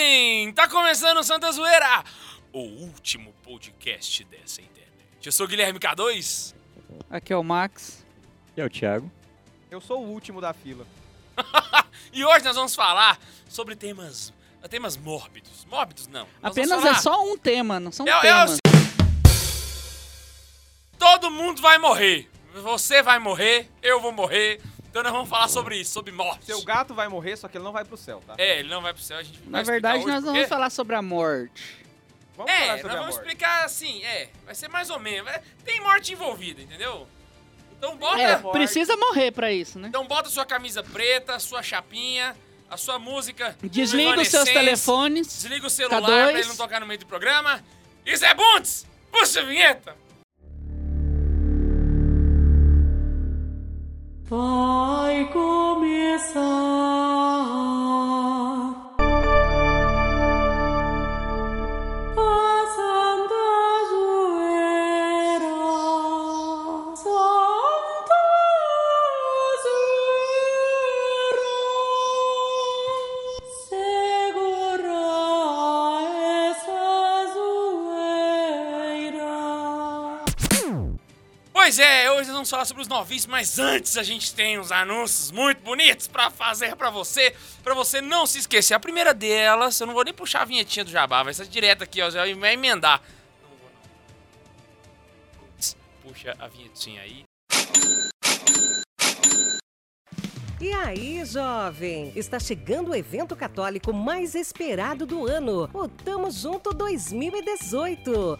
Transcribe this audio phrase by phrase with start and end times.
[0.00, 0.52] jovem!
[0.52, 2.04] Tá começando o Santa Zoeira,
[2.52, 4.90] o último podcast dessa internet.
[5.24, 6.54] Eu sou o Guilherme K2.
[7.10, 8.04] Aqui é o Max.
[8.56, 9.10] E é o Thiago.
[9.70, 10.86] Eu sou o último da fila.
[12.12, 13.16] E hoje nós vamos falar
[13.48, 14.32] sobre temas,
[14.68, 15.64] temas mórbidos.
[15.70, 16.26] Mórbidos não.
[16.42, 18.58] Nós Apenas vamos é falar- só um tema, não são É- é o temas.
[20.98, 22.28] Todo mundo vai morrer.
[22.52, 24.60] Você vai morrer, eu vou morrer.
[24.90, 26.46] Então nós vamos falar sobre isso, sobre morte.
[26.46, 28.34] Seu gato vai morrer, só que ele não vai pro céu, tá?
[28.36, 30.68] É, ele não vai pro céu, a gente vai Na verdade, hoje nós vamos falar
[30.70, 31.78] sobre a morte.
[32.36, 33.26] Vamos É, falar nós sobre a vamos morte.
[33.28, 35.30] explicar assim, é, vai ser mais ou menos.
[35.30, 37.06] é, Tem morte envolvida, entendeu?
[37.78, 38.52] Então bota, É, morte.
[38.56, 39.88] precisa morrer pra isso, né?
[39.88, 42.36] então bota sua camisa preta, sua chapinha,
[42.68, 43.56] a sua música.
[43.62, 45.26] Desliga os seus telefones.
[45.28, 46.30] Desliga o celular K2.
[46.30, 47.62] pra ele não tocar no meio do programa.
[48.04, 49.96] E Zé Bundes, puxa a vinheta.
[54.30, 56.40] Vai começar
[82.40, 86.30] vamos falar sobre os novíssimos, mas antes a gente tem uns anúncios muito bonitos pra
[86.30, 88.72] fazer pra você, pra você não se esquecer.
[88.72, 91.84] A primeira delas, eu não vou nem puxar a vinhetinha do Jabá, vai ser direto
[91.84, 93.02] aqui, ó, já vai emendar.
[96.02, 97.29] Puxa a vinhetinha aí.
[100.60, 102.12] E aí, jovem?
[102.14, 108.36] Está chegando o evento católico mais esperado do ano, o Tamo Junto 2018.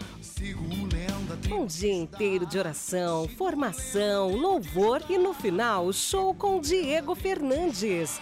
[1.51, 8.21] Um dia inteiro de oração, formação, louvor e no final, show com Diego Fernandes.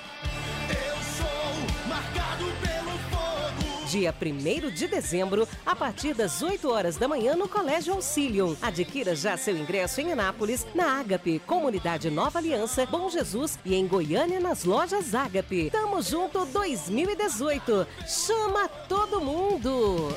[3.89, 8.55] Dia 1 de dezembro, a partir das 8 horas da manhã no Colégio Auxilium.
[8.61, 13.87] Adquira já seu ingresso em Anápolis, na Ágape, Comunidade Nova Aliança, Bom Jesus e em
[13.87, 15.71] Goiânia nas lojas Ágape.
[15.71, 17.87] Tamo junto 2018.
[18.05, 20.13] Chama todo mundo!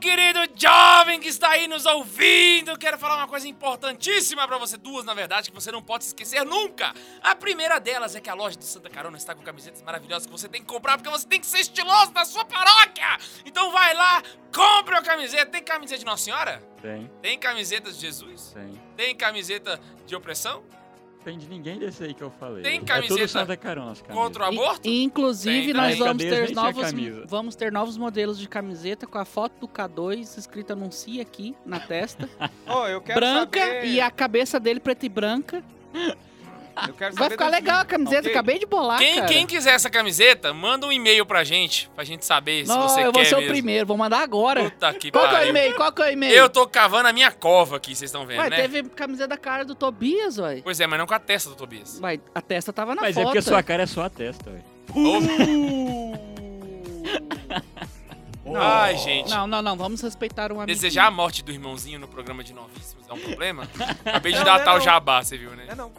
[0.00, 5.04] Querido jovem que está aí nos ouvindo, quero falar uma coisa importantíssima pra você, duas
[5.04, 6.92] na verdade, que você não pode esquecer nunca.
[7.22, 10.32] A primeira delas é que a loja do Santa Carona está com camisetas maravilhosas que
[10.32, 13.18] você tem que comprar porque você tem que ser estiloso na sua paróquia.
[13.44, 14.22] Então vai lá,
[14.52, 15.46] compre uma camiseta.
[15.46, 16.62] Tem camiseta de Nossa Senhora?
[16.80, 18.52] Tem, Tem camiseta de Jesus?
[18.54, 18.80] tem.
[18.96, 20.64] Tem camiseta de opressão?
[21.24, 22.62] Tem de ninguém desse aí que eu falei.
[22.62, 23.94] Tem É camiseta tudo Santa Carona.
[24.10, 24.88] Contra o aborto?
[24.88, 25.98] E, inclusive, Tem, nós tem.
[25.98, 26.92] vamos ter, novos,
[27.26, 31.78] vamos ter novos modelos de camiseta com a foto do K2 escrita anuncia aqui na
[31.78, 32.28] testa.
[33.02, 33.86] Quero branca saber...
[33.86, 35.62] e a cabeça dele preta e branca.
[36.88, 38.30] Eu quero Vai ficar legal a camiseta, ok?
[38.32, 39.26] acabei de bolar, Quem, cara.
[39.28, 43.00] quem quiser essa camiseta, manda um e-mail pra gente, pra gente saber se Não, você
[43.04, 43.52] eu quer vou ser o mesmo.
[43.52, 44.64] primeiro, vou mandar agora.
[44.70, 45.50] Puta que Qual que é o pariu.
[45.50, 45.74] e-mail?
[45.74, 46.34] Qual que é o e-mail?
[46.34, 48.56] Eu tô cavando a minha cova aqui, vocês estão vendo, Ué, né?
[48.56, 50.60] teve camiseta da cara do Tobias, ué.
[50.62, 52.00] Pois é, mas não com a testa do Tobias.
[52.02, 53.22] Ué, a testa tava na Mas foto.
[53.22, 54.64] é porque a sua cara é só a testa, velho.
[58.52, 59.30] Ai, gente.
[59.30, 60.66] Não, não, não, vamos respeitar um amigo.
[60.66, 63.68] Desejar a morte do irmãozinho no programa de novíssimos é um problema?
[64.04, 64.84] Acabei de Não, datar não é o não.
[64.84, 65.66] jabá, você viu, né?
[65.68, 65.92] É não.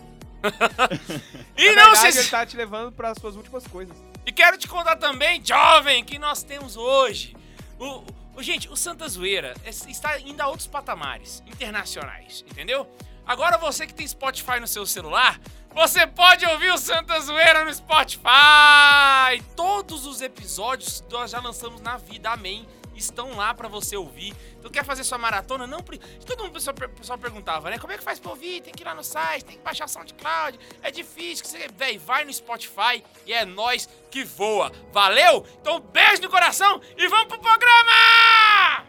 [1.58, 2.20] E Na não verdade, se...
[2.20, 3.96] ele tá te levando para as suas últimas coisas.
[4.26, 7.36] E quero te contar também, jovem, que nós temos hoje.
[7.80, 8.04] O,
[8.36, 12.90] o- gente, o Santa Zoeira está indo a outros patamares internacionais, entendeu?
[13.26, 15.40] Agora você que tem Spotify no seu celular,
[15.74, 19.42] você pode ouvir o Santa Zoeira no Spotify.
[19.56, 22.66] Todos os episódios que nós já lançamos na vida, amém,
[22.96, 24.34] estão lá pra você ouvir.
[24.60, 25.66] Então quer fazer sua maratona?
[25.68, 25.80] Não,
[26.26, 27.78] todo mundo pessoal, pessoal perguntava, né?
[27.80, 28.62] Como é que faz pra ouvir?
[28.62, 30.60] Tem que ir lá no site, tem que baixar SoundCloud.
[30.82, 34.72] É difícil, que você, véi, vai no Spotify e é nós que voa.
[34.92, 35.46] Valeu?
[35.62, 38.86] Então beijo no coração e vamos pro programa!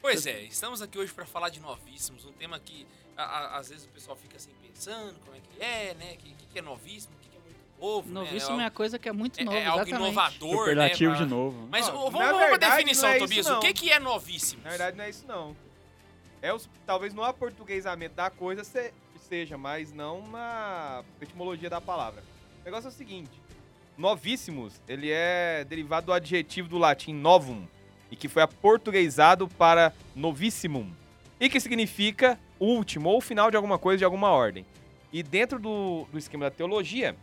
[0.00, 2.86] Pois é, estamos aqui hoje pra falar de novíssimos, um tema que
[3.16, 6.12] a- a- às vezes o pessoal fica assim pensando como é que é, né?
[6.14, 7.12] O que, que é novíssimo,
[7.80, 8.64] novo, Novíssimo né?
[8.64, 10.10] é a coisa que é muito é, novo, é algo exatamente.
[10.12, 11.18] inovador, Superlativo né?
[11.18, 11.68] de novo.
[11.70, 13.46] Mas Não, vamos, pra verdade, definição, é isso, Tobias.
[13.48, 14.62] O que, que é novíssimo?
[14.62, 15.56] Na verdade, não é isso, não.
[16.42, 18.92] É os, talvez no aportuguesamento da coisa se-
[19.28, 22.22] seja, mas não na etimologia da palavra.
[22.62, 23.30] O negócio é o seguinte:
[23.96, 27.66] novíssimos, ele é derivado do adjetivo do latim novum,
[28.10, 30.90] e que foi aportuguesado para novissimum,
[31.40, 34.64] e que significa último ou final de alguma coisa de alguma ordem.
[35.12, 37.16] E dentro do, do esquema da teologia,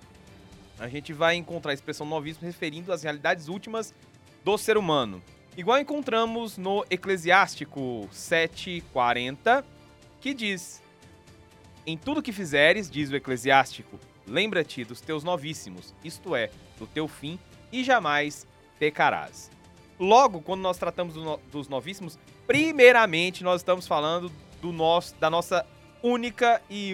[0.80, 3.94] a gente vai encontrar a expressão novíssimo referindo às realidades últimas
[4.44, 5.22] do ser humano.
[5.56, 9.64] Igual encontramos no Eclesiástico 7:40,
[10.20, 10.82] que diz:
[11.86, 16.50] Em tudo que fizeres, diz o eclesiástico, lembra-te dos teus novíssimos, isto é,
[16.80, 17.38] do teu fim,
[17.72, 18.48] e jamais
[18.80, 19.52] pecarás.
[20.00, 22.18] Logo, quando nós tratamos do no- dos novíssimos,
[22.48, 24.32] primeiramente nós estamos falando
[24.62, 25.66] do nosso, da nossa
[26.02, 26.94] única e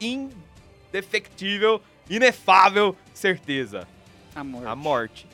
[0.00, 1.80] indefectível,
[2.16, 3.86] inefável certeza,
[4.34, 4.66] A morte.
[4.66, 5.26] a morte.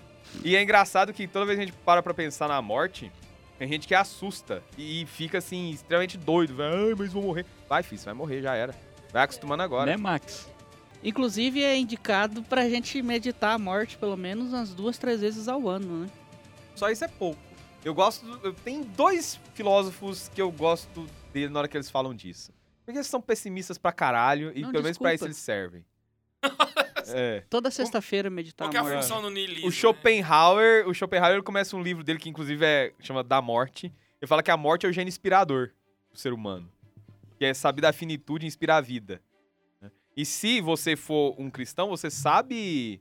[0.45, 3.11] E é engraçado que toda vez que a gente para pra pensar na morte,
[3.59, 6.55] tem gente que assusta e fica assim, extremamente doido.
[6.55, 7.47] Vai, Ai, mas vou morrer.
[7.69, 8.75] Vai, filho, você vai morrer, já era.
[9.13, 9.91] Vai acostumando agora.
[9.91, 10.49] Né, Max?
[11.03, 15.69] Inclusive é indicado pra gente meditar a morte pelo menos umas duas, três vezes ao
[15.69, 16.11] ano, né?
[16.75, 17.41] Só isso é pouco.
[17.85, 18.27] Eu gosto.
[18.39, 22.53] do- tenho dois filósofos que eu gosto dele na hora que eles falam disso.
[22.85, 25.27] Porque eles são pessimistas pra caralho e Não, pelo menos pra isso desculpa.
[25.27, 25.85] eles servem.
[27.15, 27.43] É.
[27.49, 29.67] Toda sexta-feira meditar Qual que é a função do niilismo?
[29.67, 29.75] O né?
[29.77, 33.93] Schopenhauer, o Schopenhauer começa um livro dele que inclusive é chama Da Morte.
[34.21, 35.71] Ele fala que a morte é o gene inspirador
[36.13, 36.69] do ser humano.
[37.39, 39.23] Que é saber da finitude e inspirar a vida.
[39.81, 39.91] né?
[40.17, 43.01] E se você for um cristão, você sabe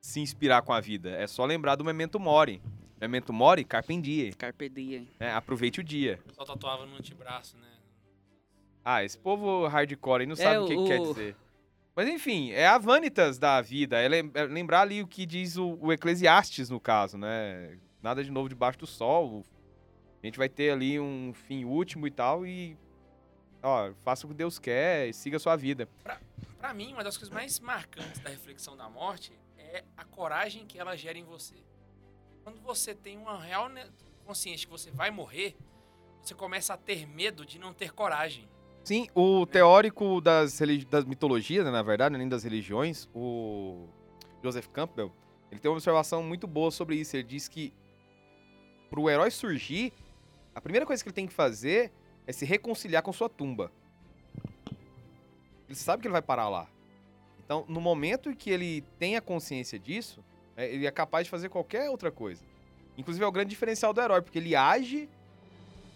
[0.00, 1.10] se inspirar com a vida.
[1.10, 2.62] É só lembrar do memento mori.
[3.00, 4.32] Memento mori, carpe diem.
[4.32, 5.08] Carpe diem.
[5.18, 5.32] né?
[5.32, 6.20] Aproveite o dia.
[6.34, 7.66] Só tatuava no antebraço, né?
[8.84, 11.36] Ah, esse povo hardcore aí não É, sabe o que, que quer o- dizer.
[11.98, 14.00] Mas enfim, é a vanitas da vida.
[14.00, 17.76] É é lembrar ali o que diz o, o Eclesiastes, no caso, né?
[18.00, 19.44] Nada de novo debaixo do sol.
[20.22, 22.46] A gente vai ter ali um fim último e tal.
[22.46, 22.78] E,
[23.60, 25.88] ó, faça o que Deus quer e siga a sua vida.
[26.60, 30.78] Pra mim, uma das coisas mais marcantes da reflexão da morte é a coragem que
[30.78, 31.56] ela gera em você.
[32.44, 33.68] Quando você tem uma real
[34.24, 35.56] consciência que você vai morrer,
[36.22, 38.48] você começa a ter medo de não ter coragem.
[38.88, 40.58] Sim, o teórico das,
[40.88, 43.86] das mitologias, né, na verdade, nem das religiões, o
[44.42, 45.12] Joseph Campbell,
[45.52, 47.14] ele tem uma observação muito boa sobre isso.
[47.14, 47.70] Ele diz que
[48.88, 49.92] pro herói surgir,
[50.54, 51.92] a primeira coisa que ele tem que fazer
[52.26, 53.70] é se reconciliar com sua tumba.
[55.68, 56.66] Ele sabe que ele vai parar lá.
[57.44, 60.24] Então, no momento em que ele tem a consciência disso,
[60.56, 62.42] é, ele é capaz de fazer qualquer outra coisa.
[62.96, 65.10] Inclusive, é o grande diferencial do herói, porque ele age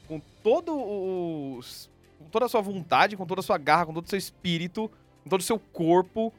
[0.07, 1.59] com todo o,
[2.23, 4.91] com toda a sua vontade, com toda a sua garra, com todo o seu espírito,
[5.25, 6.33] com todo o seu corpo,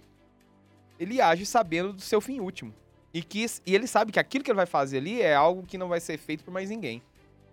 [1.00, 2.74] ele age sabendo do seu fim último.
[3.14, 5.78] E, que, e ele sabe que aquilo que ele vai fazer ali é algo que
[5.78, 7.02] não vai ser feito por mais ninguém.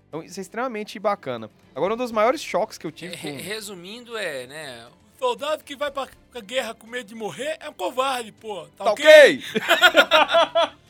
[0.08, 1.50] Então isso é extremamente bacana.
[1.74, 3.38] Agora, um dos maiores choques que eu tive Re- com...
[3.38, 4.86] Resumindo, é, né?
[5.16, 6.08] O soldado que vai pra
[6.42, 8.66] guerra com medo de morrer é um covarde, pô.
[8.76, 9.04] Tá, Tá ok?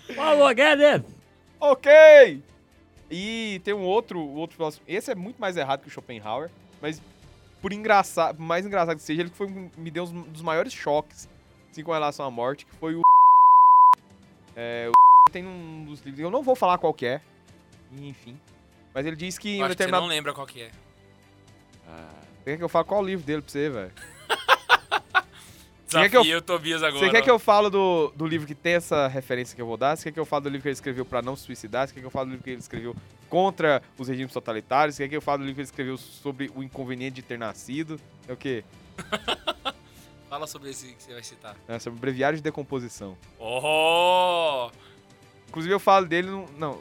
[0.06, 0.14] ok?
[0.14, 1.02] Falou, Guedes!
[1.58, 2.43] Ok!
[3.10, 4.82] E tem um outro, outro filósofo.
[4.86, 6.48] Esse é muito mais errado que o Schopenhauer,
[6.81, 7.02] mas
[7.60, 10.72] por engraçado, por mais engraçado que seja, ele que foi, me deu um dos maiores
[10.72, 11.28] choques
[11.70, 13.00] assim, com relação à morte, que foi o.
[14.56, 14.92] É, o
[15.30, 16.20] tem um dos livros.
[16.20, 17.20] Eu não vou falar qual que é.
[17.92, 18.38] Enfim.
[18.92, 20.02] Mas ele diz que Eu acho que você determinado.
[20.02, 20.70] não lembra qual que é.
[21.86, 22.10] Ah,
[22.44, 23.92] Quer que eu fale qual o livro dele pra você, velho?
[25.90, 27.04] Desafio quer que eu- o Tobias agora.
[27.04, 29.76] Você quer que eu falo do, do livro que tem essa referência que eu vou
[29.76, 29.96] dar?
[29.96, 31.88] Você quer que eu fale do livro que ele escreveu pra não se suicidar?
[31.88, 32.94] Você quer que eu fale do livro que ele escreveu
[33.28, 34.96] contra os regimes totalitários?
[34.96, 37.38] Você quer que eu fale do livro que ele escreveu sobre o inconveniente de ter
[37.38, 38.00] nascido?
[38.28, 38.64] É o quê?
[40.31, 41.56] Fala sobre esse que você vai citar.
[41.66, 43.19] É sobre o breviário de decomposição.
[43.36, 44.70] Oh!
[45.48, 46.48] Inclusive eu falo dele no...
[46.56, 46.75] Não,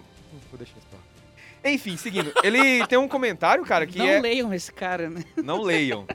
[0.51, 1.71] vou deixar isso pra lá.
[1.73, 2.31] Enfim, seguindo.
[2.43, 4.21] Ele tem um comentário, cara, que não é...
[4.21, 5.23] leiam esse cara, né?
[5.35, 6.05] Não leiam.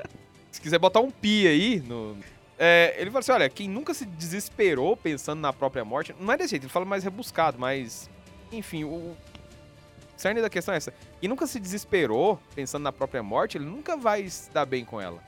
[0.52, 2.14] Se quiser botar um pi aí no.
[2.58, 6.14] É, ele fala assim: olha, quem nunca se desesperou pensando na própria morte.
[6.18, 8.10] Não é desse jeito, ele fala mais rebuscado, mas.
[8.50, 9.16] Enfim, o.
[10.16, 10.92] cerne da questão é essa.
[11.20, 15.00] Quem nunca se desesperou pensando na própria morte, ele nunca vai se dar bem com
[15.00, 15.22] ela.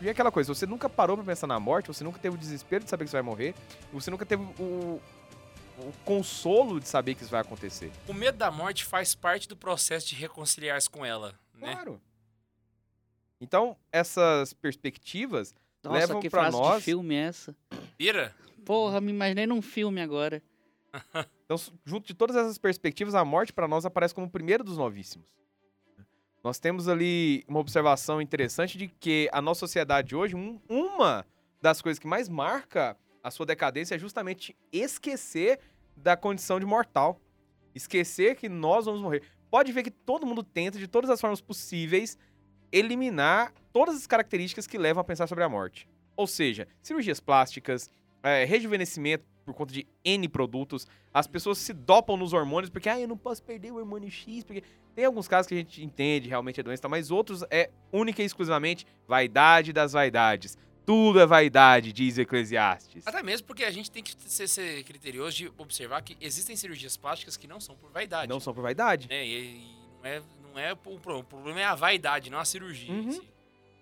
[0.00, 2.38] E é aquela coisa, você nunca parou pra pensar na morte, você nunca teve o
[2.38, 3.54] desespero de saber que você vai morrer,
[3.92, 5.00] você nunca teve o,
[5.78, 7.92] o consolo de saber que isso vai acontecer.
[8.08, 11.74] O medo da morte faz parte do processo de reconciliar-se com ela, né?
[11.74, 12.00] Claro.
[13.40, 16.78] Então, essas perspectivas Nossa, levam que pra frase nós.
[16.78, 17.56] de filme é essa?
[17.98, 18.34] Pira?
[18.64, 20.42] Porra, me imaginei num filme agora.
[21.44, 24.78] Então, junto de todas essas perspectivas, a morte para nós aparece como o primeiro dos
[24.78, 25.26] novíssimos.
[26.42, 31.26] Nós temos ali uma observação interessante de que a nossa sociedade hoje, um- uma
[31.60, 35.60] das coisas que mais marca a sua decadência é justamente esquecer
[35.96, 37.20] da condição de mortal.
[37.74, 39.22] Esquecer que nós vamos morrer.
[39.50, 42.16] Pode ver que todo mundo tenta, de todas as formas possíveis,
[42.72, 45.88] eliminar todas as características que levam a pensar sobre a morte.
[46.16, 47.90] Ou seja, cirurgias plásticas,
[48.22, 52.98] é, rejuvenescimento por conta de N produtos, as pessoas se dopam nos hormônios porque, ah,
[52.98, 54.62] eu não posso perder o hormônio X, porque
[54.94, 58.24] tem alguns casos que a gente entende realmente a doença, mas outros é única e
[58.24, 60.56] exclusivamente vaidade das vaidades.
[60.84, 63.06] Tudo é vaidade, diz Eclesiastes.
[63.06, 66.96] Até mesmo porque a gente tem que ser, ser criterioso de observar que existem cirurgias
[66.96, 68.28] plásticas que não são por vaidade.
[68.28, 69.08] Não são por vaidade.
[69.08, 69.24] né?
[69.24, 72.44] E, e não, é, Não é o, pro- o problema é a vaidade, não a
[72.44, 72.92] cirurgia.
[72.92, 73.10] Uhum.
[73.12, 73.22] si.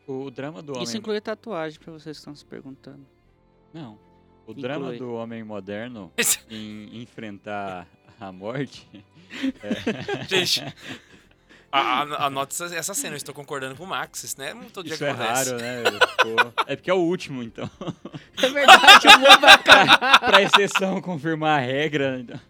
[0.06, 0.84] O drama do homem.
[0.84, 3.06] Isso inclui tatuagem, pra vocês que estão se perguntando.
[3.72, 3.98] Não.
[4.46, 4.62] O Inclui.
[4.62, 6.12] drama do homem moderno
[6.50, 7.86] em enfrentar
[8.20, 8.88] a morte.
[10.28, 10.60] Gente,
[11.70, 13.14] a- a- anota essa, essa cena.
[13.14, 14.24] Eu estou concordando com o Max.
[14.24, 15.50] Isso não é todo dia Isso é acontece.
[15.50, 15.82] raro, né?
[16.66, 17.70] É porque é o último, então.
[18.42, 20.18] É verdade, o mundo vai acabar.
[20.20, 22.18] pra exceção confirmar a regra.
[22.18, 22.40] Então.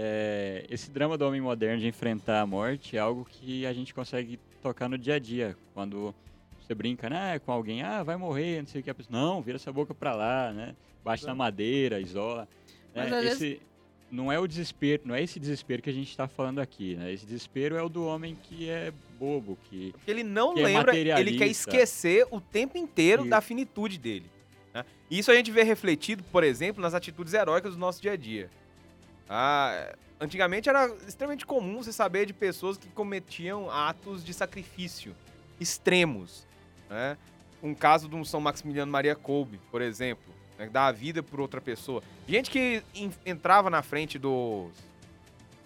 [0.00, 3.92] É, esse drama do homem moderno de enfrentar a morte é algo que a gente
[3.92, 5.56] consegue tocar no dia a dia.
[5.74, 6.14] Quando
[6.60, 8.90] você brinca né, com alguém, ah, vai morrer, não sei o que.
[8.90, 10.76] A pessoa, não, vira essa boca pra lá, né?
[11.04, 12.46] Bate na madeira, isola.
[12.94, 13.60] Mas né, esse
[14.08, 17.12] não é o desespero, não é esse desespero que a gente está falando aqui, né?
[17.12, 20.64] Esse desespero é o do homem que é bobo, que Porque ele não Que é
[20.64, 23.30] lembra, ele quer esquecer o tempo inteiro Isso.
[23.30, 24.30] da finitude dele.
[24.72, 24.84] né?
[25.10, 28.16] E isso a gente vê refletido, por exemplo, nas atitudes heróicas do nosso dia a
[28.16, 28.48] dia.
[29.28, 35.14] Ah, antigamente era extremamente comum você saber de pessoas que cometiam atos de sacrifício
[35.60, 36.46] extremos.
[36.88, 37.16] Né?
[37.62, 40.68] Um caso de um São Maximiliano Maria Kolbe, por exemplo, né?
[40.68, 42.02] dar a vida por outra pessoa.
[42.26, 44.70] Gente que en- entrava na frente dos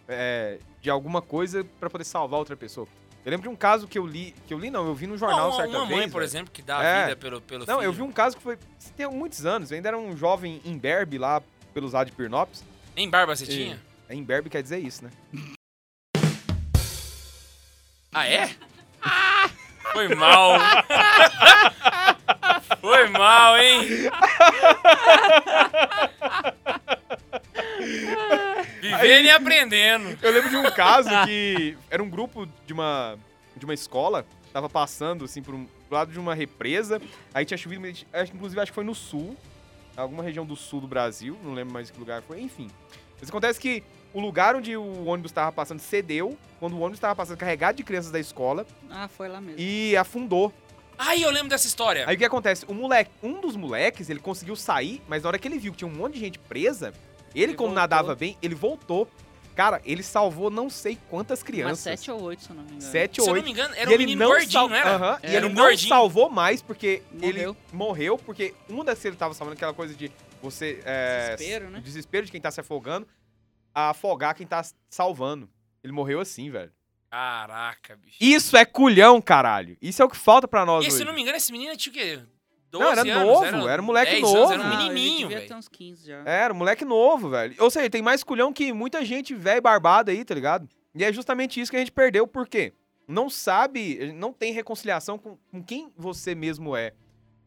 [0.09, 2.89] é, de alguma coisa para poder salvar outra pessoa.
[3.25, 5.17] Eu lembro de um caso que eu li, que eu li não, eu vi no
[5.17, 6.25] jornal uma, certa uma mãe, vez, por velho.
[6.29, 7.03] exemplo, que dá a É.
[7.05, 7.85] vida pelo, pelo Não, filho.
[7.87, 8.59] eu vi um caso que foi
[8.97, 11.41] tem muitos anos, eu ainda era um jovem imberbe lá
[11.73, 12.65] pelos lados de Pirnópolis.
[12.97, 13.83] Nem barba você E- tinha?
[14.09, 15.11] É, imberbe quer dizer isso, né?
[18.13, 18.51] Ah, é?
[19.93, 20.59] Foi mal.
[22.81, 23.81] Foi mal, hein?
[28.81, 30.19] Vivendo e aprendendo.
[30.21, 33.19] Eu lembro de um caso que era um grupo de uma,
[33.57, 37.01] de uma escola, tava passando, assim, por um do lado de uma represa,
[37.35, 37.87] aí tinha chovido,
[38.35, 39.37] inclusive acho que foi no sul,
[39.97, 42.69] alguma região do sul do Brasil, não lembro mais que lugar foi, enfim.
[43.21, 43.83] Mas acontece que
[44.13, 47.83] o lugar onde o ônibus estava passando cedeu, quando o ônibus estava passando carregado de
[47.85, 49.61] crianças da escola, Ah, foi lá mesmo.
[49.61, 50.53] e afundou.
[50.99, 52.05] Ai, eu lembro dessa história.
[52.07, 52.65] Aí o que acontece?
[52.69, 55.79] O moleque, um dos moleques, ele conseguiu sair, mas na hora que ele viu que
[55.79, 56.93] tinha um monte de gente presa,
[57.35, 57.75] ele, Ele como voltou.
[57.83, 59.09] nadava bem, ele voltou.
[59.55, 61.79] Cara, ele salvou não sei quantas Umas crianças.
[61.81, 62.91] sete ou oito, se eu não me engano.
[62.91, 63.45] Sete Se ou eu não oito.
[63.45, 64.95] me engano, era um ele menino não gordinho, sal- não era?
[64.95, 65.89] Aham, E Era ele um não gordinho.
[65.89, 67.57] salvou mais porque ele Morreu.
[67.73, 70.11] morreu, porque uma das que ele tava salvando, aquela coisa de
[70.43, 70.81] você.
[70.85, 71.81] É, Desespero, né?
[71.85, 73.07] desespero de quem tá se afogando,
[73.75, 75.49] a afogar quem tá salvando.
[75.85, 76.73] Ele morreu assim, velho.
[77.11, 78.17] Caraca, bicho.
[78.21, 79.77] Isso é culhão, caralho.
[79.83, 81.03] Isso é o que falta pra nós E se hoje.
[81.03, 82.21] eu não me engano, esse menino tinha o quê?
[82.73, 84.37] 12 Não, era anos, novo, era um moleque 10 novo.
[84.39, 85.47] Anos, era um Ah, ele menininho, velho.
[85.49, 86.23] ter uns 15 já.
[86.25, 87.55] Era, um moleque novo, velho.
[87.59, 90.69] Ou seja, tem mais culhão que muita gente velho barbada aí, tá ligado?
[90.95, 92.73] E é justamente isso que a gente perdeu, por quê?
[93.07, 96.93] Não sabe, não tem reconciliação com, com quem você mesmo é.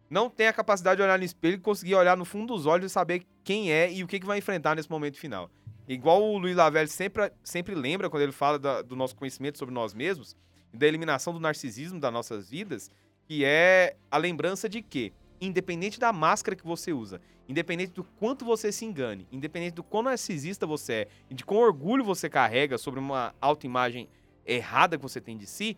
[0.09, 2.91] Não tem a capacidade de olhar no espelho e conseguir olhar no fundo dos olhos
[2.91, 5.49] e saber quem é e o que, que vai enfrentar nesse momento final.
[5.87, 9.73] Igual o Luiz Lavelle sempre, sempre lembra quando ele fala da- do nosso conhecimento sobre
[9.73, 10.35] nós mesmos,
[10.73, 12.91] da eliminação do narcisismo das nossas vidas,
[13.27, 18.45] que é a lembrança de que, independente da máscara que você usa, independente do quanto
[18.45, 22.77] você se engane, independente do quão narcisista você é e de quão orgulho você carrega
[22.77, 24.09] sobre uma autoimagem
[24.45, 25.77] errada que você tem de si,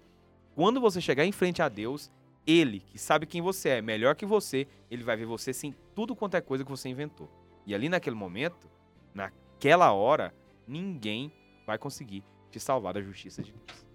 [0.56, 2.12] quando você chegar em frente a Deus,
[2.46, 6.16] ele, que sabe quem você é, melhor que você, ele vai ver você sem tudo
[6.16, 7.30] quanto é coisa que você inventou.
[7.66, 8.70] E ali naquele momento,
[9.14, 10.34] naquela hora,
[10.68, 11.32] ninguém
[11.66, 13.86] vai conseguir te salvar da justiça de Deus.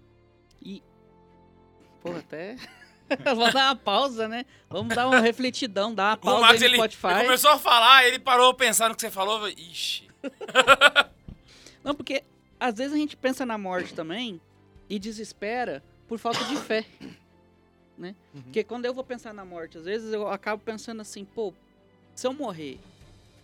[2.01, 2.55] Pô, até.
[3.23, 4.45] Vamos dar uma pausa, né?
[4.69, 7.07] Vamos dar uma refletidão, dar uma O pausa Max, no ele, Spotify.
[7.07, 9.47] ele começou a falar, ele parou pensando no que você falou.
[9.49, 10.07] Ixi.
[11.83, 12.23] Não, porque
[12.59, 14.39] às vezes a gente pensa na morte também
[14.89, 16.85] e desespera por falta de fé.
[17.95, 18.15] Né?
[18.33, 18.41] Uhum.
[18.41, 21.53] Porque quando eu vou pensar na morte, às vezes eu acabo pensando assim, pô,
[22.15, 22.79] se eu morrer,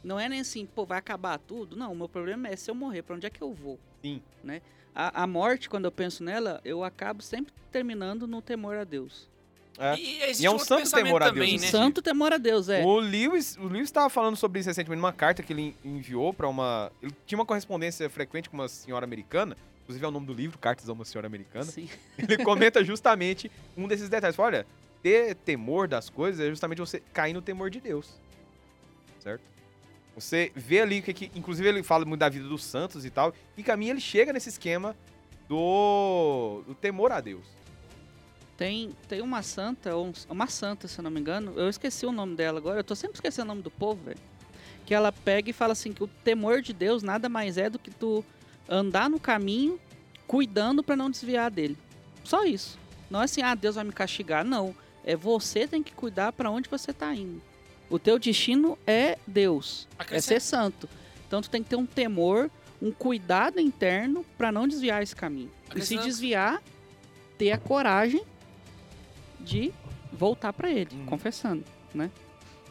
[0.03, 1.75] não é nem assim, pô, vai acabar tudo.
[1.75, 3.79] Não, o meu problema é se eu morrer, pra onde é que eu vou?
[4.01, 4.19] Sim.
[4.43, 4.63] Né?
[4.93, 9.29] A, a morte, quando eu penso nela, eu acabo sempre terminando no temor a Deus.
[9.79, 9.95] É.
[9.95, 11.62] E, E é um santo temor a Deus, também, né?
[11.62, 11.71] né?
[11.71, 12.83] Santo temor a Deus, é.
[12.83, 16.48] O Lewis, o Lewis estava falando sobre isso recentemente numa carta que ele enviou para
[16.50, 16.91] uma.
[17.01, 20.57] Ele tinha uma correspondência frequente com uma senhora americana, inclusive é o nome do livro,
[20.59, 21.65] Cartas a uma Senhora Americana.
[21.65, 21.89] Sim.
[22.19, 24.36] Ele comenta justamente um desses detalhes.
[24.36, 24.67] Fala, olha,
[25.01, 28.19] ter temor das coisas é justamente você cair no temor de Deus.
[29.19, 29.41] Certo?
[30.13, 33.33] Você vê ali que, que inclusive ele fala muito da vida dos santos e tal,
[33.57, 34.95] e caminha ele chega nesse esquema
[35.48, 37.45] do, do temor a Deus.
[38.59, 42.11] Tem, tem uma santa, um- uma santa, se eu não me engano, eu esqueci o
[42.11, 44.19] nome dela agora, eu tô sempre esquecendo o nome do povo, velho.
[44.85, 47.79] Que ela pega e fala assim que o temor de Deus nada mais é do
[47.79, 48.21] que tu
[48.67, 49.79] andar no caminho
[50.27, 51.77] cuidando pra não desviar dele.
[52.25, 52.77] Só isso.
[53.09, 54.75] Não é assim, ah, Deus vai me castigar, não.
[55.05, 57.41] É você tem que cuidar pra onde você tá indo.
[57.89, 59.87] O teu destino é Deus,
[60.17, 60.89] é ser santo.
[61.25, 62.51] Então tu tem que ter um temor,
[62.81, 65.49] um cuidado interno pra não desviar esse caminho.
[65.73, 66.61] E se desviar,
[67.37, 68.21] ter a coragem
[69.39, 69.72] de
[70.12, 71.05] voltar pra ele, Uhum.
[71.05, 72.10] confessando, né?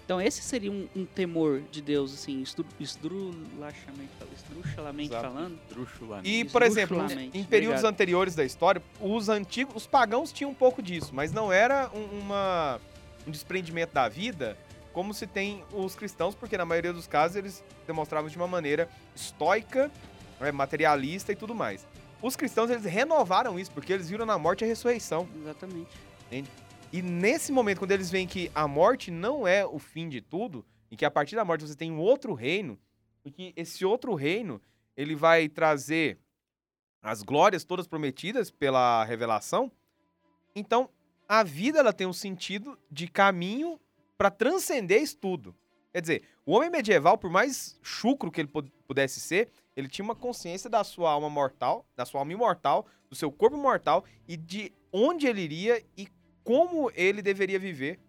[0.04, 5.28] Então esse seria um, um temor de Deus, assim, estru, estrulachamente, estruchalamente Exato.
[5.28, 5.58] falando.
[6.24, 6.98] E, por exemplo,
[7.34, 7.84] em períodos Obrigado.
[7.84, 12.20] anteriores da história, os antigos, os pagãos tinham um pouco disso, mas não era um,
[12.20, 12.80] uma,
[13.26, 14.56] um desprendimento da vida
[14.94, 18.88] como se tem os cristãos, porque na maioria dos casos eles demonstravam de uma maneira
[19.14, 19.90] estoica,
[20.40, 21.86] né, materialista e tudo mais.
[22.20, 25.28] Os cristãos eles renovaram isso, porque eles viram na morte a ressurreição.
[25.40, 25.90] Exatamente.
[26.92, 30.64] E nesse momento, quando eles veem que a morte não é o fim de tudo,
[30.90, 32.78] e que a partir da morte você tem um outro reino,
[33.24, 34.60] e que esse outro reino,
[34.96, 36.18] ele vai trazer
[37.02, 39.70] as glórias todas prometidas pela revelação,
[40.54, 40.88] então
[41.28, 43.78] a vida ela tem um sentido de caminho
[44.16, 45.54] para transcender isso tudo.
[45.92, 50.04] Quer dizer, o homem medieval, por mais chucro que ele pu- pudesse ser, ele tinha
[50.04, 54.36] uma consciência da sua alma mortal, da sua alma imortal, do seu corpo mortal e
[54.36, 56.08] de onde ele iria e
[56.48, 58.00] como ele deveria viver.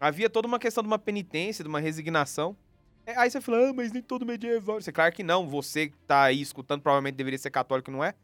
[0.00, 2.56] Havia toda uma questão de uma penitência, de uma resignação.
[3.04, 4.80] É, Aí você fala, ah, mas nem todo medieval.
[4.80, 5.46] Você, claro que não.
[5.46, 8.14] Você que tá aí escutando provavelmente deveria ser católico, não é?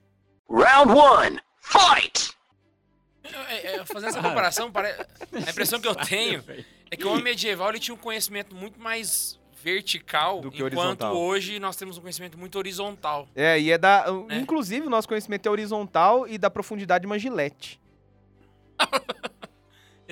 [0.48, 2.32] Round one, fight!
[3.50, 4.96] É, é, fazendo essa comparação, pare-
[5.34, 6.42] a impressão que eu tenho
[6.90, 10.78] é que o homem medieval ele tinha um conhecimento muito mais vertical, Do que enquanto
[10.78, 11.14] horizontal.
[11.16, 13.28] hoje nós temos um conhecimento muito horizontal.
[13.34, 14.06] É, e é da.
[14.30, 14.36] É.
[14.38, 17.78] Inclusive, o nosso conhecimento é horizontal e da profundidade de uma gilete.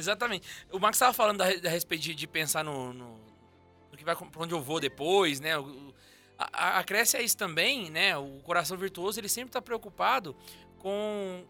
[0.01, 0.47] Exatamente.
[0.73, 3.21] O Max estava falando da, da respeito de, de pensar no, no,
[3.91, 5.57] no que vai pra onde eu vou depois, né?
[5.59, 5.95] O-
[6.39, 8.17] a, a, acresce a isso também, né?
[8.17, 10.35] O coração virtuoso ele sempre está preocupado
[10.79, 11.45] com,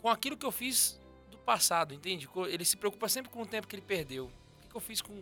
[0.00, 2.28] com aquilo que eu fiz do passado, entende?
[2.48, 4.24] Ele se preocupa sempre com o tempo que ele perdeu.
[4.26, 5.12] O que, que eu fiz com.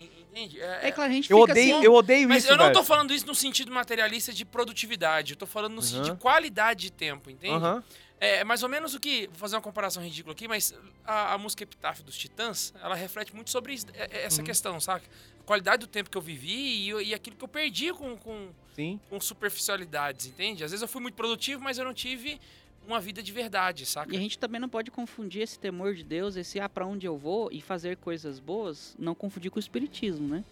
[0.00, 0.60] en- Entende?
[0.60, 2.64] É- É claro, a gente Eu fica odeio, assim, eu odeio Mas isso, eu não
[2.66, 2.76] velho.
[2.76, 6.14] tô falando isso no sentido materialista de produtividade, eu tô falando no sentido Uhum.
[6.14, 7.54] de qualidade de tempo, entende?
[7.54, 7.82] Aham.
[8.18, 9.26] É mais ou menos o que.
[9.26, 13.34] Vou fazer uma comparação ridícula aqui, mas a, a música Epitáfio dos Titãs, ela reflete
[13.34, 14.46] muito sobre isso- é- é- essa Uhum.
[14.46, 15.04] questão, saca?
[15.40, 18.48] A qualidade do tempo que eu vivi e, e aquilo que eu perdi com, com,
[18.74, 18.98] Sim.
[19.10, 20.64] com superficialidades, entende?
[20.64, 22.40] Às vezes eu fui muito produtivo, mas eu não tive
[22.86, 24.14] uma vida de verdade, saca?
[24.14, 27.04] E a gente também não pode confundir esse temor de Deus, esse ah, pra onde
[27.06, 30.44] eu vou e fazer coisas boas, não confundir com o espiritismo, né?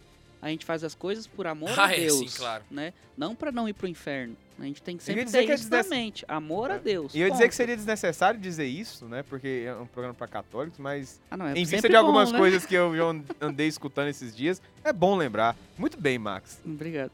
[0.44, 2.62] A gente faz as coisas por amor Ah, a é, Deus, sim, claro.
[2.70, 2.92] né?
[3.16, 4.36] Não pra não ir pro inferno.
[4.60, 6.24] A gente tem que sempre dizer ter que é isso desnec- na mente.
[6.28, 7.14] Amor a Deus.
[7.14, 9.24] E eu ia dizer que seria desnecessário dizer isso, né?
[9.28, 12.34] Porque é um programa pra católicos, mas Ah, não, é em vista de algumas bom,
[12.34, 12.38] né?
[12.40, 12.92] coisas que eu
[13.40, 15.56] andei escutando esses dias, é bom lembrar.
[15.78, 16.60] Muito bem, Max.
[16.64, 17.10] Obrigado.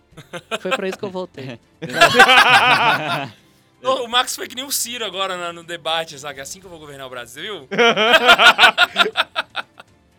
[0.61, 1.59] Foi pra isso que eu voltei.
[3.83, 6.41] O, Max foi que nem o Ciro agora no debate, saca?
[6.41, 7.67] É assim que eu vou governar o Brasil.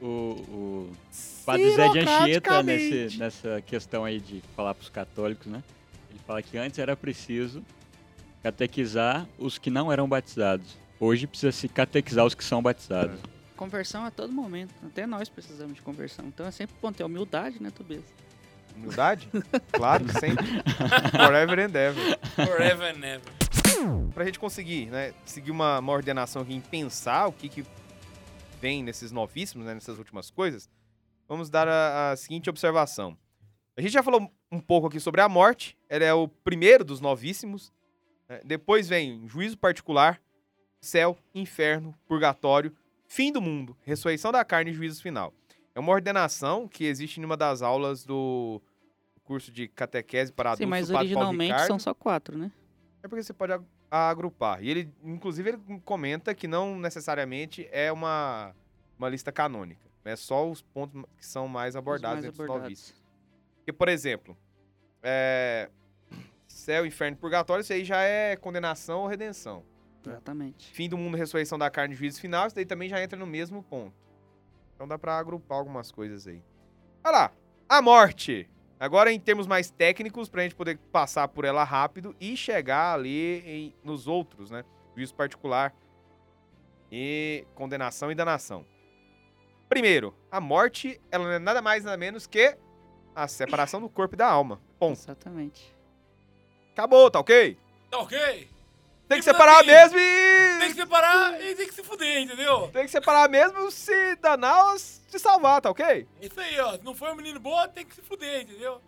[0.02, 0.90] O, o
[1.46, 5.64] Padre Zé de Anchieta, nesse, nessa questão aí de falar pros católicos, né?
[6.10, 7.64] Ele fala que antes era preciso
[8.44, 10.78] catequizar os que não eram batizados.
[11.00, 13.20] Hoje precisa se catequizar os que são batizados.
[13.56, 14.74] Conversão a todo momento.
[14.86, 16.26] Até nós precisamos de conversão.
[16.26, 18.04] Então é sempre bom ter humildade, né, Tobias?
[18.76, 19.28] Humildade?
[19.72, 20.46] claro, sempre.
[21.12, 22.20] Forever and ever.
[22.36, 24.12] Forever and never.
[24.14, 27.66] Pra gente conseguir, né, seguir uma, uma ordenação aqui em pensar o que, que
[28.60, 30.70] vem nesses novíssimos, né, nessas últimas coisas,
[31.32, 33.18] vamos dar a, a seguinte observação.
[33.78, 37.00] A gente já falou um pouco aqui sobre a morte, ela é o primeiro dos
[37.00, 37.72] novíssimos.
[38.28, 40.22] né, Depois vem juízo particular,
[40.82, 42.76] céu, inferno, purgatório,
[43.08, 45.34] fim do mundo, ressurreição da carne e juízo final.
[45.74, 48.62] É uma ordenação que existe em uma das aulas do
[49.24, 52.52] curso de catequese para adultos Sim, mas originalmente são só quatro, né?
[53.02, 54.62] É porque você pode ag- agrupar.
[54.62, 58.54] E ele, inclusive, ele comenta que não necessariamente é uma,
[59.00, 59.90] uma lista canônica.
[60.04, 63.04] É só os pontos que são mais abordados mais entre os novícios.
[63.58, 64.36] Porque, por exemplo,
[65.04, 65.70] é,
[66.48, 69.64] céu, inferno e purgatório, isso aí já é condenação ou redenção.
[70.06, 70.72] Exatamente.
[70.74, 73.28] Fim do mundo, ressurreição da carne e juízo final, isso daí também já entra no
[73.28, 73.94] mesmo ponto.
[74.74, 76.42] Então dá pra agrupar algumas coisas aí.
[77.04, 77.32] Olha lá,
[77.70, 78.50] a morte.
[78.80, 83.44] Agora em termos mais técnicos, pra gente poder passar por ela rápido e chegar ali
[83.46, 84.66] em- nos outros, né?
[84.96, 85.72] Juízo particular
[86.92, 88.66] e condenação e danação.
[89.72, 92.58] Primeiro, a morte, ela não é nada mais nada menos que
[93.16, 94.60] a separação do corpo e da alma.
[94.78, 95.00] Ponto.
[95.00, 95.74] Exatamente.
[96.74, 97.58] Acabou, tá ok?
[97.90, 98.50] Tá ok?
[99.08, 100.60] Tem que separar mesmo e...
[100.60, 102.70] Tem que separar e tem que se fuder, entendeu?
[102.74, 105.86] Tem que separar mesmo se danar ou se salvar, tá ok?
[106.22, 106.74] É Isso aí, ó.
[106.74, 108.82] Se não foi um menino bom, tem que se fuder, entendeu?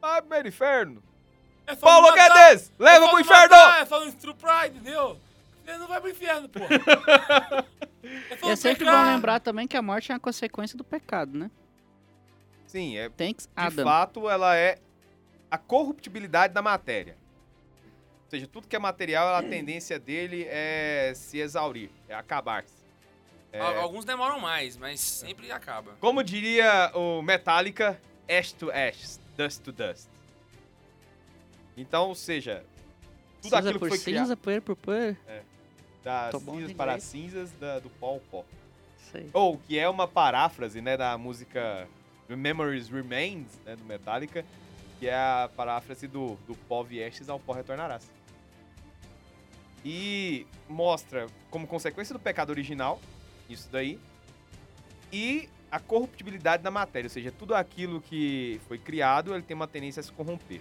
[0.00, 1.02] Vai pro meio do inferno.
[1.66, 3.56] É só Paulo não Guedes, é leva só pro não inferno!
[3.56, 5.18] matar, É só no estuprar, entendeu?
[5.64, 6.60] Você não vai pro inferno, pô.
[8.02, 9.04] É E é sempre pecar.
[9.06, 11.50] bom lembrar também que a morte é uma consequência do pecado, né?
[12.66, 13.84] Sim, é, de Thanks, Adam.
[13.84, 14.78] fato, ela é
[15.50, 17.16] a corruptibilidade da matéria.
[18.28, 22.74] seja, tudo que é material, a tendência dele é se exaurir, é acabar-se.
[23.52, 25.92] É, Al- Alguns demoram mais, mas sempre acaba.
[26.00, 30.08] como diria o Metallica, ash to ash, dust to dust.
[31.76, 32.64] Então, ou seja,
[33.42, 35.16] tudo cinza aquilo que foi criado cinza, poeira por poeira.
[36.02, 37.04] Das cinzas para inglês.
[37.04, 38.44] cinzas, da- do pó ao pó.
[39.32, 41.86] Ou que é uma paráfrase, né, da música
[42.28, 44.44] Memories Remains, né, do Metallica,
[44.98, 48.08] que é a paráfrase do, do pó viestes ao pó retornarás.
[49.84, 53.00] E mostra como consequência do pecado original,
[53.48, 53.98] isso daí,
[55.12, 59.66] e a corruptibilidade da matéria, ou seja, tudo aquilo que foi criado, ele tem uma
[59.66, 60.60] tendência a se corromper.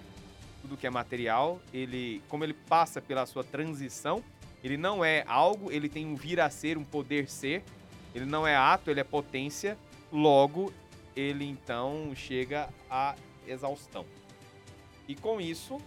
[0.62, 4.24] Tudo que é material, ele, como ele passa pela sua transição,
[4.64, 7.64] ele não é algo, ele tem um vir a ser, um poder ser,
[8.14, 9.78] ele não é ato, ele é potência,
[10.12, 10.72] logo
[11.16, 13.16] ele então chega à
[13.48, 14.06] exaustão.
[15.08, 15.80] E com isso,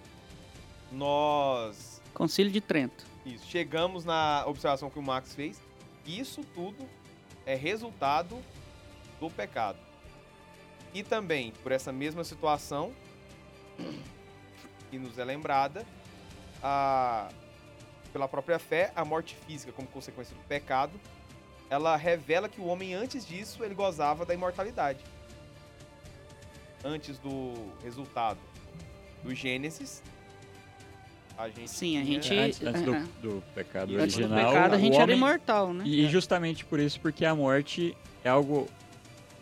[0.90, 3.04] nós Concílio de Trento.
[3.24, 5.60] isso, chegamos na observação que o Max fez,
[6.06, 6.88] isso tudo
[7.46, 8.40] é resultado
[9.20, 9.78] do pecado.
[10.92, 12.92] E também, por essa mesma situação,
[14.90, 15.84] que nos é lembrada,
[16.62, 17.28] a,
[18.14, 20.92] pela própria fé, a morte física como consequência do pecado,
[21.68, 25.00] ela revela que o homem, antes disso, ele gozava da imortalidade.
[26.84, 28.38] Antes do resultado
[29.24, 30.00] do Gênesis,
[31.36, 33.08] a gente Sim, a gente- Antes, antes do, Aham.
[33.20, 34.52] do pecado Antes do original.
[34.52, 35.84] pecado, a o gente era homem- imortal, né?
[35.84, 38.68] E justamente por isso, porque a morte é algo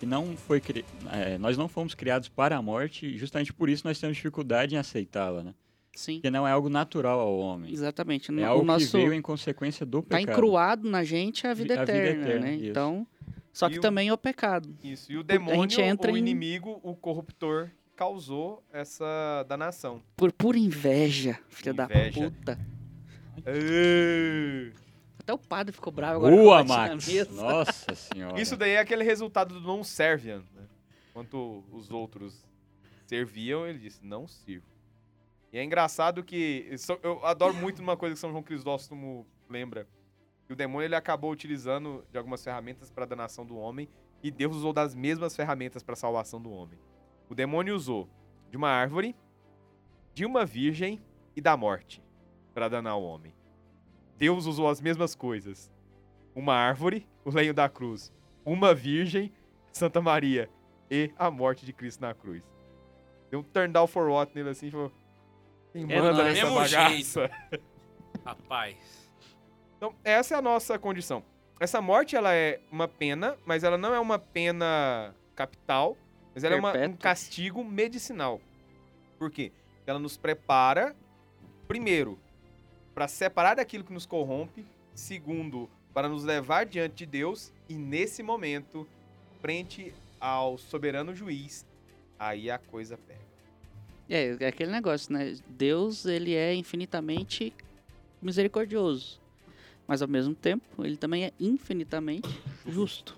[0.01, 0.83] que não foi cri...
[1.13, 4.75] é, nós não fomos criados para a morte, e justamente por isso nós temos dificuldade
[4.75, 5.55] em aceitá-la, né?
[5.95, 7.73] Sim, Porque não é algo natural ao homem.
[7.73, 8.31] exatamente.
[8.31, 10.33] É o algo nosso que veio em consequência do tá pecado.
[10.37, 12.55] encruado na gente a vida A vida eterna, eterna, né?
[12.57, 12.65] isso.
[12.67, 13.07] Então,
[13.53, 14.75] só que E o- também é o pecado.
[14.83, 20.03] Isso, e o a demônio, gente entra o em- inimigo, o corruptor, causou essa danação.
[20.17, 22.21] Por pura inveja, filha Inveja.
[22.21, 22.59] da puta.
[25.19, 26.35] Até o padre ficou bravo agora.
[26.35, 27.31] Boa, que Max!
[27.31, 28.41] Nossa senhora.
[28.41, 30.63] Isso daí é aquele resultado do não serviam, né?
[31.11, 32.35] Enquanto os outros
[33.07, 34.65] serviam, ele disse, não sirvo.
[35.53, 39.87] E é engraçado que, eu adoro muito uma coisa que São João Crisóstomo lembra,
[40.47, 43.87] que o demônio ele acabou utilizando de algumas ferramentas para a danação do homem,
[44.23, 46.79] e Deus usou das mesmas ferramentas para a salvação do homem.
[47.29, 48.09] O demônio usou
[48.51, 49.15] de uma árvore,
[50.15, 51.03] de uma virgem
[51.37, 52.03] e da morte
[52.55, 53.35] para danar o homem.
[54.17, 55.71] Deus usou as mesmas coisas.
[56.35, 58.11] Uma árvore, o lenho da cruz,
[58.45, 59.31] uma virgem,
[59.71, 60.49] Santa Maria
[60.91, 62.43] e a morte de Cristo na cruz.
[63.31, 64.93] Deu um turn down for what nele assim e falou:
[65.73, 67.31] Quem É manda nessa Mesmo bagaça?
[68.25, 68.77] Rapaz.
[69.77, 71.25] Então, essa é a nossa condição.
[71.59, 75.97] Essa morte, ela é uma pena, mas ela não é uma pena capital,
[76.35, 78.41] mas ela é uma- um castigo medicinal.
[79.19, 79.53] Por quê?
[79.87, 80.95] Ela nos prepara,
[81.67, 82.19] primeiro,
[82.95, 88.23] para separar daquilo que nos corrompe, segundo, para nos levar diante de Deus, e nesse
[88.23, 88.87] momento,
[89.41, 91.67] frente ao soberano juiz,
[92.19, 93.32] aí a coisa pega.
[94.15, 95.35] É, é aquele negócio, né?
[95.49, 97.53] Deus, ele é infinitamente
[98.21, 99.19] misericordioso.
[99.89, 102.29] Mas ao mesmo tempo, ele também é infinitamente
[102.69, 103.17] justo.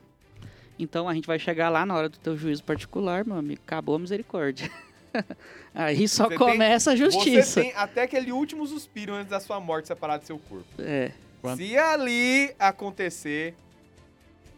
[0.78, 3.96] Então a gente vai chegar lá na hora do teu juízo particular, meu amigo, acabou
[3.96, 4.70] a misericórdia.
[5.74, 7.42] Aí só Você tem- começa a justiça.
[7.42, 10.66] Você tem até aquele último suspiro antes da sua morte separado do seu corpo.
[10.78, 11.11] É.
[11.40, 13.54] Quanto- Se ali acontecer,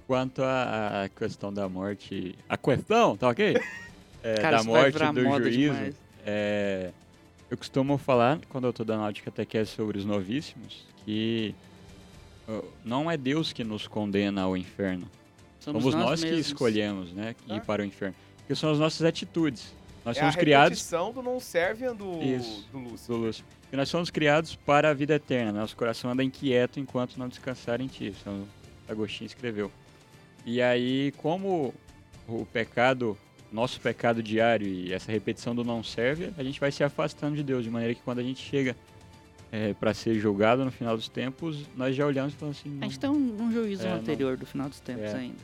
[0.07, 2.37] Quanto à questão da morte.
[2.49, 3.57] A questão, tá ok?
[4.23, 5.59] É, Cara, da isso vai morte virar do moda juízo.
[5.75, 5.95] demais.
[6.27, 6.91] É,
[7.51, 11.55] eu costumo falar, quando eu tô dando aula de catequese sobre os novíssimos, que
[12.85, 15.09] não é Deus que nos condena ao inferno.
[15.61, 16.47] Somos, Somos, nós, que mesmos.
[16.47, 17.57] escolhemos, né, Ah.
[17.57, 18.15] ir para o inferno.
[18.39, 19.75] Porque são as nossas atitudes.
[20.05, 22.65] Nós é somos a criados do não serviam do, Isso.
[22.71, 23.19] do Lúcio.
[23.19, 23.45] do.
[23.73, 25.51] E nós somos criados para a vida eterna.
[25.51, 25.59] né?
[25.61, 28.15] Nosso coração anda inquieto enquanto não descansar em ti.
[28.23, 28.47] São
[28.89, 29.73] Agostinho escreveu.
[30.45, 31.75] E aí, como
[32.29, 33.19] o pecado,
[33.53, 37.43] nosso pecado diário e essa repetição do não serve, a gente vai se afastando de
[37.43, 38.77] Deus, de maneira que quando a gente chega
[39.81, 42.83] para ser julgado no final dos tempos, nós já olhamos e falamos assim, A não,
[42.83, 45.17] gente tem um, um juízo É, não- anterior do final dos tempos É.
[45.17, 45.37] ainda.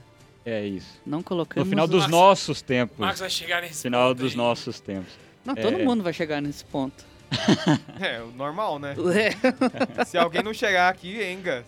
[0.45, 1.01] é isso.
[1.07, 1.69] Não No colocamos...
[1.69, 2.99] final dos Max- nossos tempos.
[2.99, 4.37] Max vai chegar nesse Final ponto dos aí.
[4.37, 5.13] nossos tempos.
[5.45, 5.85] Não, todo É.
[5.85, 7.05] mundo vai chegar nesse ponto.
[8.01, 8.95] É, o normal, né?
[9.99, 10.05] É.
[10.05, 11.65] Se alguém não chegar aqui, enga.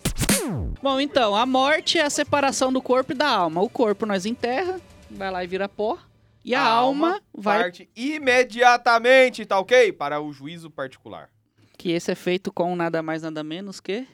[0.83, 3.61] Bom, então, a morte é a separação do corpo e da alma.
[3.61, 5.97] O corpo nós enterra, vai lá e vira pó.
[6.45, 7.63] E a, alma, vai.
[7.63, 9.91] parte imediatamente, tá ok?
[9.91, 11.31] Para o juízo particular.
[11.75, 14.07] Que esse é feito com nada mais, nada menos que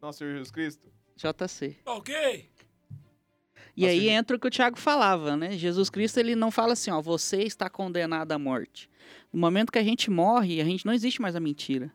[0.00, 0.88] Nosso Senhor Jesus Cristo.
[1.16, 1.76] JC.
[1.84, 2.48] Ok.
[3.76, 4.08] E Nossa, aí gente.
[4.10, 5.50] entra o que o Tiago falava, né?
[5.52, 8.88] Jesus Cristo, ele não fala assim, ó, você está condenado à morte.
[9.32, 11.92] No momento que a gente morre, a gente não existe mais a mentira.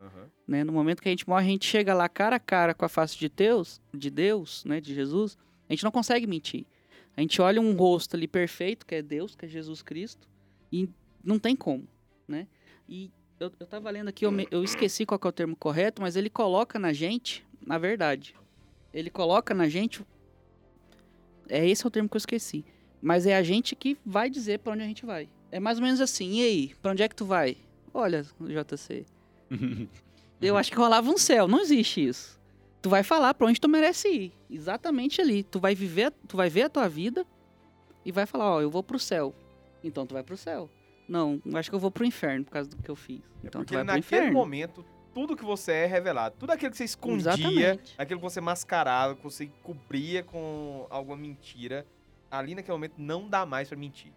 [0.00, 0.28] Aham.
[0.46, 0.64] né?
[0.64, 2.88] No momento que a gente morre, a gente chega lá cara a cara com a
[2.88, 5.38] face de Deus, de Deus, né, de Jesus.
[5.68, 6.66] A gente não consegue mentir.
[7.16, 10.28] A gente olha um rosto ali perfeito, que é Deus, que é Jesus Cristo,
[10.72, 10.88] e
[11.22, 11.86] não tem como,
[12.26, 12.46] né?
[12.88, 16.02] E eu, eu tava lendo aqui, eu, me- eu esqueci qual é o termo correto,
[16.02, 18.34] mas ele coloca na gente, na verdade,
[18.92, 20.04] ele coloca na gente,
[21.48, 22.64] é esse é o termo que eu esqueci,
[23.00, 25.28] mas é a gente que vai dizer pra onde a gente vai.
[25.52, 27.56] É mais ou menos assim, e aí, pra onde é que tu vai?
[27.92, 29.04] Olha, JC,
[30.42, 31.46] eu acho que rolava um céu.
[31.46, 32.40] Não existe isso.
[32.84, 34.32] Tu vai falar pra onde tu merece ir.
[34.50, 35.42] Exatamente ali.
[35.42, 37.24] Tu vai viver, tu vai ver a tua vida
[38.04, 39.34] e vai falar, ó, eu vou pro céu.
[39.82, 40.68] Então tu vai pro céu.
[41.08, 43.20] Não, eu acho que eu vou pro inferno por causa do que eu fiz.
[43.42, 44.32] É Então tu porque vai pro naquele inferno.
[44.38, 46.34] momento, tudo que você é revelado.
[46.38, 47.94] Tudo aquilo que você escondia, Exatamente.
[47.96, 51.86] aquilo que você mascarava, que você cobria com alguma mentira,
[52.30, 54.12] ali naquele momento não dá mais pra mentir.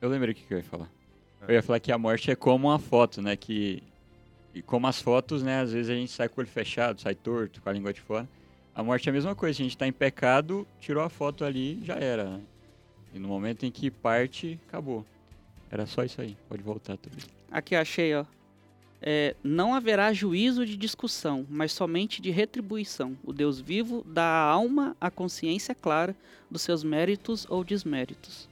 [0.00, 0.90] Eu lembrei o que, que eu ia falar.
[1.38, 1.44] Ah.
[1.48, 3.36] Eu ia falar que a morte é como uma foto, né?
[3.36, 3.82] Que.
[4.54, 5.60] E como as fotos, né?
[5.60, 8.00] Às vezes a gente sai com o olho fechado, sai torto, com a língua de
[8.00, 8.28] fora.
[8.74, 9.60] A morte é a mesma coisa.
[9.60, 12.40] A gente tá em pecado, tirou a foto ali, já era, né?
[13.12, 15.04] E no momento em que parte, acabou.
[15.70, 16.36] Era só isso aí.
[16.48, 17.16] Pode voltar tudo.
[17.50, 18.24] Aqui achei, ó.
[19.02, 23.16] É, não haverá juízo de discussão, mas somente de retribuição.
[23.22, 26.16] O Deus vivo dá à alma a consciência clara
[26.50, 28.48] dos seus méritos ou desméritos.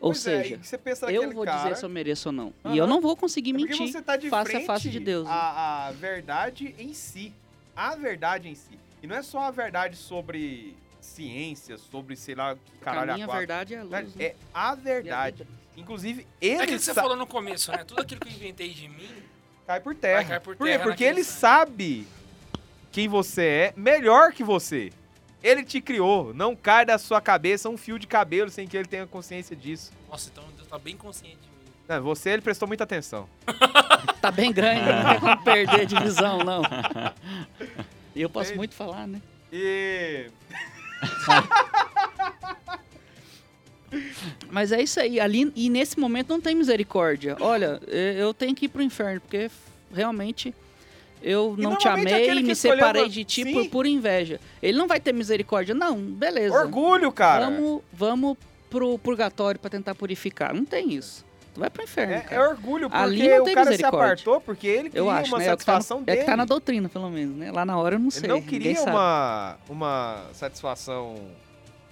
[0.00, 2.28] Ou Pois é, seja, e você pensa eu naquele vou cara, dizer se eu mereço
[2.28, 2.52] ou não.
[2.64, 2.74] Aham.
[2.74, 3.92] E eu não vou conseguir é porque mentir.
[3.92, 5.32] você tá de face a face de Deus, né?
[5.32, 7.32] A, a verdade em si.
[7.74, 8.78] A verdade em si.
[9.02, 13.38] E não é só a verdade sobre ciência, sobre, sei lá, caralho a a quatro.
[13.38, 14.00] verdade é a Né?
[14.02, 14.14] luz.
[14.14, 14.24] né?
[14.26, 15.36] É a E a verdade.
[15.38, 15.50] vida.
[15.76, 17.84] Inclusive, É ele aquilo que você falou no começo, né?
[17.84, 19.08] Tudo aquilo que eu inventei de mim.
[19.66, 20.16] cai por terra.
[20.16, 20.72] Vai cair por Por quê?
[20.72, 22.06] terra Porque ele sabe
[22.92, 24.90] quem você é melhor que você.
[25.42, 26.34] Ele te criou.
[26.34, 29.92] Não cai da sua cabeça um fio de cabelo sem que ele tenha consciência disso.
[30.10, 31.72] Nossa, então Deus tá bem consciente de mim.
[31.88, 33.28] Não, você, ele prestou muita atenção.
[34.20, 36.62] Tá bem grande, não tem como perder a divisão, não.
[38.14, 39.20] E eu posso muito falar, né?
[39.52, 40.30] E...
[44.50, 45.20] Mas é isso aí.
[45.20, 47.36] Ali, e nesse momento não tem misericórdia.
[47.40, 49.50] Olha, eu tenho que ir pro inferno, porque
[49.92, 50.54] realmente
[51.22, 53.52] eu não te normalmente amei e me escolheu separei vo- de ti Sim.
[53.52, 54.40] por pura inveja.
[54.62, 55.74] Ele não vai ter misericórdia.
[55.74, 56.54] Não, beleza.
[56.56, 57.46] Orgulho, cara.
[57.46, 58.36] Vamos, vamos
[58.70, 60.54] pro purgatório pra tentar purificar.
[60.54, 61.24] Não tem isso.
[61.54, 64.40] Tu vai pro inferno, É, é orgulho, Ali porque não o tem cara se apartou
[64.40, 65.46] porque ele queria Eu acho, uma né?
[65.46, 66.18] É, o tá, satisfação no- dele.
[66.18, 67.50] é que tá na doutrina, pelo menos, né?
[67.50, 68.24] Lá na hora eu não sei.
[68.24, 71.16] Ele não queria uma, uma satisfação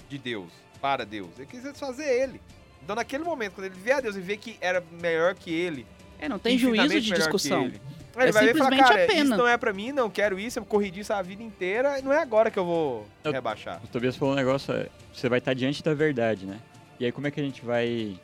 [0.09, 1.31] de Deus, para Deus.
[1.37, 2.41] Ele quis satisfazer ele.
[2.85, 5.85] Então, naquele momento, quando ele vê a Deus e vê que era melhor que ele,
[6.21, 7.73] É, não tem juízo de discussão.
[8.23, 9.37] Ele, É vai ver e falar, simplesmente a cara, isso pena.
[9.37, 12.13] não é pra mim, não quero isso, eu corri disso a vida inteira, e não
[12.13, 13.83] é agora que eu vou Eu- rebaixar.
[13.85, 16.61] O Tobias falou um negócio, é, você vai estar diante da verdade, né?
[16.99, 18.19] E aí como é que a gente vai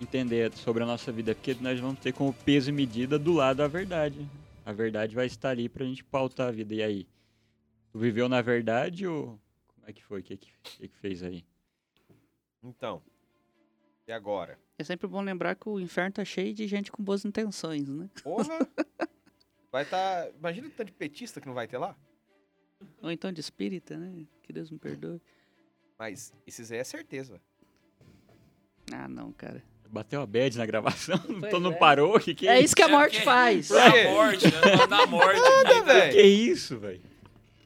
[0.00, 1.34] entender sobre a nossa vida?
[1.34, 4.26] Porque nós vamos ter como peso e medida do lado a verdade.
[4.64, 6.74] A verdade vai estar ali pra gente pautar a vida.
[6.74, 7.06] E aí?
[7.92, 10.20] Tu viveu na verdade ou como é que foi?
[10.20, 11.44] O que, que, que que fez aí?
[12.62, 13.02] Então,
[14.08, 14.58] e agora?
[14.78, 18.08] É sempre bom lembrar que o inferno tá cheio de gente com boas intenções, né?
[18.22, 18.58] Porra!
[19.74, 20.28] vai estar...
[20.38, 21.96] Imagina o tanto de petista que não vai ter lá.
[23.02, 24.24] Ou então de espírita, né?
[24.40, 25.20] Que Deus me perdoe.
[25.98, 27.40] Mas esses aí é certeza.
[28.92, 29.62] Ah, não, cara.
[29.90, 31.18] Bateu a bad na gravação?
[31.40, 31.76] Pois Todo não é.
[31.76, 32.20] parou?
[32.20, 33.66] Que que É isso que a É, morte porque- faz.
[33.68, 33.74] Quê?
[33.74, 34.86] Da morte, né?
[34.86, 35.40] Da morte.
[35.40, 36.12] Nada, velho.
[36.12, 37.02] Que isso, velho?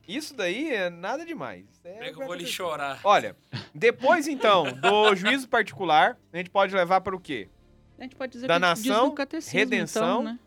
[0.07, 1.66] Isso daí é nada demais.
[1.85, 2.99] É que eu vou lhe chorar.
[3.05, 3.37] Olha,
[3.75, 7.49] depois então do juízo particular, a gente pode levar para o quê?
[7.99, 10.38] A gente pode dizer Danação, que diz no catecismo, redenção, então, né?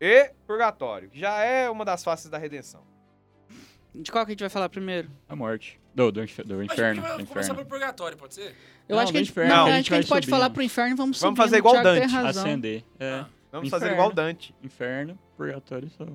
[0.00, 2.82] E purgatório, que já é uma das faces da redenção.
[3.94, 5.10] De qual que a gente vai falar primeiro?
[5.28, 5.80] A morte.
[5.94, 7.00] Do, do, infer- do inferno.
[7.00, 8.54] a gente do vai começar pelo purgatório, pode ser?
[8.86, 10.26] Eu Não, acho que a gente, inferno, não, que a gente que a gente pode
[10.28, 10.54] falar subindo.
[10.54, 12.42] pro inferno e vamos Vamos subindo, fazer igual o Dante, razão.
[12.44, 12.84] Ascender.
[13.00, 13.10] É.
[13.10, 13.26] Ah.
[13.50, 13.70] Vamos Inferno.
[13.70, 14.54] fazer igual Dante.
[14.62, 16.04] Inferno, purgatório só.
[16.04, 16.14] Não,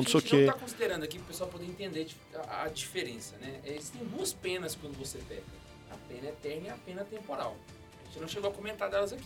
[0.00, 2.06] Acho não que sei o não tá considerando aqui, pro pessoal poder entender
[2.46, 3.58] a, a diferença, né?
[3.64, 5.42] Existem duas penas quando você peca.
[5.90, 7.56] A pena eterna e a pena temporal.
[8.02, 9.24] A gente não chegou a comentar delas aqui.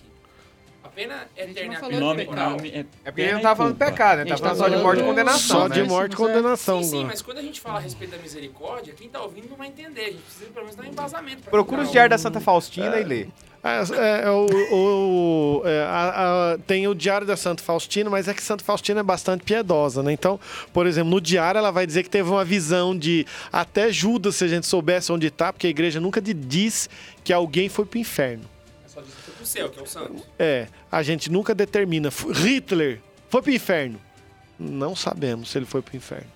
[0.84, 3.40] A pena gente eterna e de nome, nome é É porque a pena gente não
[3.42, 3.90] tava falando de culpa.
[3.92, 4.22] pecado, né?
[4.22, 5.60] A Tá gente falando tá só de morte e condenação.
[5.60, 6.82] Só de morte e Sim, mas é- condenação.
[6.82, 9.56] Sim, sim, mas quando a gente fala a respeito da misericórdia, quem tá ouvindo não
[9.56, 10.00] vai entender.
[10.02, 11.42] A gente precisa pelo menos dar um embasamento.
[11.50, 13.26] Procura os tá diários da Santa Faustina e lê.
[13.66, 13.78] É,
[14.22, 18.34] é, é, o, o- é, a- a- tem o Diário da Santa Faustina, mas é
[18.34, 20.12] que Santa Faustina é bastante piedosa, né?
[20.12, 20.38] Então,
[20.70, 24.44] por exemplo, no diário ela vai dizer que teve uma visão de até Judas, se
[24.44, 26.90] a gente soubesse onde tá, porque a igreja nunca diz
[27.24, 28.44] que alguém foi pro inferno.
[29.44, 30.16] Pro céu, que é o santo.
[30.38, 32.08] É, a gente nunca determina.
[32.32, 34.00] Hitler foi pro inferno.
[34.58, 36.30] Não sabemos se ele foi pro inferno.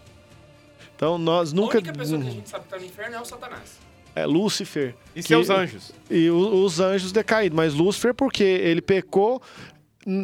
[0.95, 1.79] Então nós nunca.
[1.79, 3.79] A única pessoa que a gente sabe que tá no inferno é o Satanás.
[4.15, 4.95] É Lúcifer.
[5.15, 5.93] E que- seus anjos.
[6.11, 7.57] E o- os anjos decaídos.
[7.57, 9.41] Mas Lúcifer, porque ele pecou,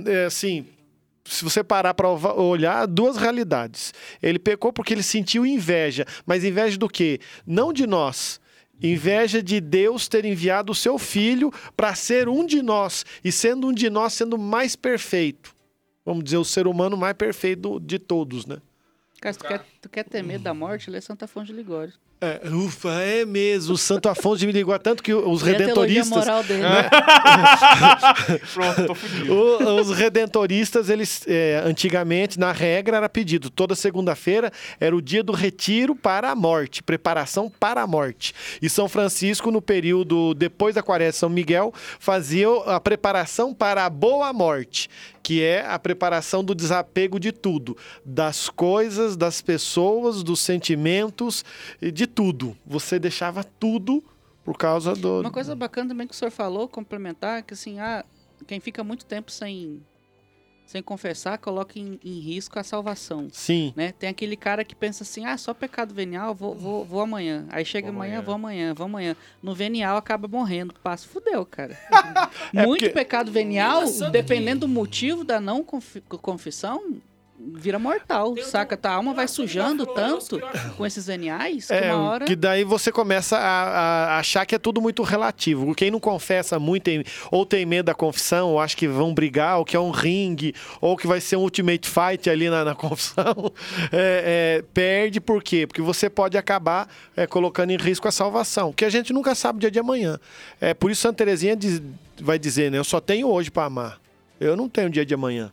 [0.06, 0.66] é, assim,
[1.24, 3.94] se você parar para olhar, duas realidades.
[4.20, 7.20] Ele pecou porque ele sentiu inveja, mas inveja do quê?
[7.46, 8.40] Não de nós.
[8.82, 13.68] Inveja de Deus ter enviado o seu filho para ser um de nós e sendo
[13.68, 15.54] um de nós sendo mais perfeito.
[16.04, 18.58] Vamos dizer, o ser humano mais perfeito de todos, né?
[19.20, 21.94] Cara, tu quer, tu quer ter medo da morte, lê Santa Fonte de Ligório.
[22.24, 23.74] É, ufa, é mesmo.
[23.74, 26.08] O Santo Afonso de Miligua, tanto que os teologia redentoristas.
[26.10, 26.62] moral dele.
[28.52, 29.32] Pronto, tô fudido.
[29.34, 33.50] O- os redentoristas, eles é, antigamente, na regra, era pedido.
[33.50, 38.34] Toda segunda-feira era o dia do retiro para a morte, preparação para a morte.
[38.60, 43.84] E São Francisco, no período depois da quaresma de São Miguel, fazia a preparação para
[43.84, 44.88] a boa morte,
[45.24, 51.42] que é a preparação do desapego de tudo, das coisas, das pessoas, dos sentimentos,
[51.80, 52.54] e de tudo.
[52.66, 54.04] Você deixava tudo
[54.44, 55.20] por causa do.
[55.20, 58.04] Uma coisa bacana também que o senhor falou, complementar, que assim, ah,
[58.46, 59.82] quem fica muito tempo sem,
[60.66, 63.28] sem confessar, coloca em, em risco a salvação.
[63.32, 63.72] Sim.
[63.76, 63.92] Né?
[63.92, 67.46] Tem aquele cara que pensa assim, ah, só pecado venial, vou, vou, vou amanhã.
[67.50, 68.22] Aí chega Vou amanhã, amanhã.
[68.24, 69.16] vou amanhã, vou amanhã.
[69.42, 70.74] No venial acaba morrendo.
[70.82, 71.78] Passa, fudeu, cara.
[72.54, 76.94] É Muito porque- pecado venial, Nossa, dependendo do motivo da não confi- confissão,
[77.52, 78.76] vira mortal, Tem um- saca?
[78.76, 80.40] Tua alma vai sujando eu- tanto
[80.76, 82.24] com esses veniais que É, uma hora...
[82.24, 85.74] que daí você começa a, a achar que é tudo muito relativo.
[85.74, 89.58] Quem não confessa muito tem- ou tem medo da confissão, ou acha que vão brigar,
[89.58, 92.74] ou que é um ringue, ou que vai ser um ultimate fight ali na, na
[92.76, 93.52] confissão,
[93.92, 95.66] é, é, perde por quê?
[95.66, 99.58] Porque você pode acabar é, colocando em risco a salvação, que a gente nunca sabe
[99.58, 100.18] o dia de amanhã.
[100.60, 101.82] É, por isso Santa Teresinha diz-
[102.20, 102.78] vai dizer, né?
[102.78, 104.00] Eu só tenho hoje para amar.
[104.40, 105.52] Eu não tenho dia de amanhã.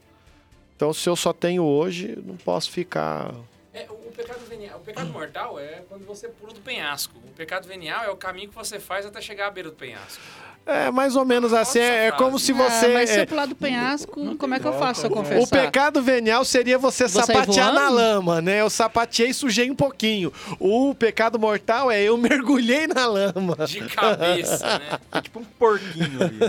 [0.82, 3.36] Então, se eu só tenho hoje, não posso ficar
[3.72, 7.16] É, o pecado venial, o pecado mortal é quando você pula do penhasco.
[7.20, 10.24] O pecado venial é o caminho que você faz até chegar à beira do penhasco.
[10.64, 11.80] É mais ou menos assim.
[11.80, 12.88] Nossa, É, é como se Ah, você.
[12.90, 15.14] mas se é, eu pular do penhasco, como é que eu faço se eu o
[15.16, 15.50] confessar?
[15.50, 18.62] pecado venial seria você, Você sapatear na lama, né?
[18.62, 20.32] Eu sapateei e sujei um pouquinho.
[20.60, 23.58] O pecado mortal é eu mergulhei na lama.
[23.68, 25.00] De cabeça, né?
[25.12, 26.40] É tipo um porquinho ali.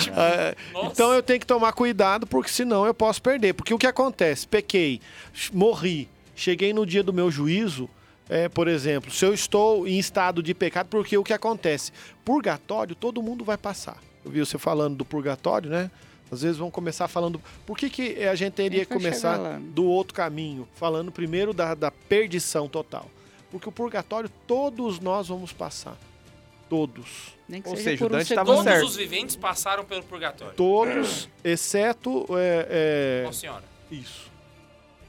[0.00, 0.54] Tipo, É,
[0.86, 3.52] então eu tenho que tomar cuidado, porque senão eu posso perder.
[3.52, 4.48] Porque o que acontece?
[4.48, 5.00] Pequei,
[5.52, 7.88] morri, cheguei no dia do meu juízo.
[8.30, 11.92] É, por exemplo, se eu estou em estado de pecado, porque o que acontece?
[12.24, 13.98] Purgatório, todo mundo vai passar.
[14.24, 15.90] Eu vi você falando do purgatório, né?
[16.30, 17.42] Às vezes vão começar falando.
[17.66, 20.68] Por que, que a gente teria que começar do outro caminho?
[20.76, 23.10] Falando primeiro da, da perdição total.
[23.50, 25.96] Porque o purgatório todos nós vamos passar.
[26.68, 27.34] Todos.
[27.48, 28.64] Nem que Ou seja o um Dante tava segundo.
[28.64, 28.86] Todos certo.
[28.86, 30.54] os viventes passaram pelo purgatório.
[30.54, 32.26] Todos, exceto.
[32.38, 33.64] é, é, Nossa senhora.
[33.90, 34.30] Isso.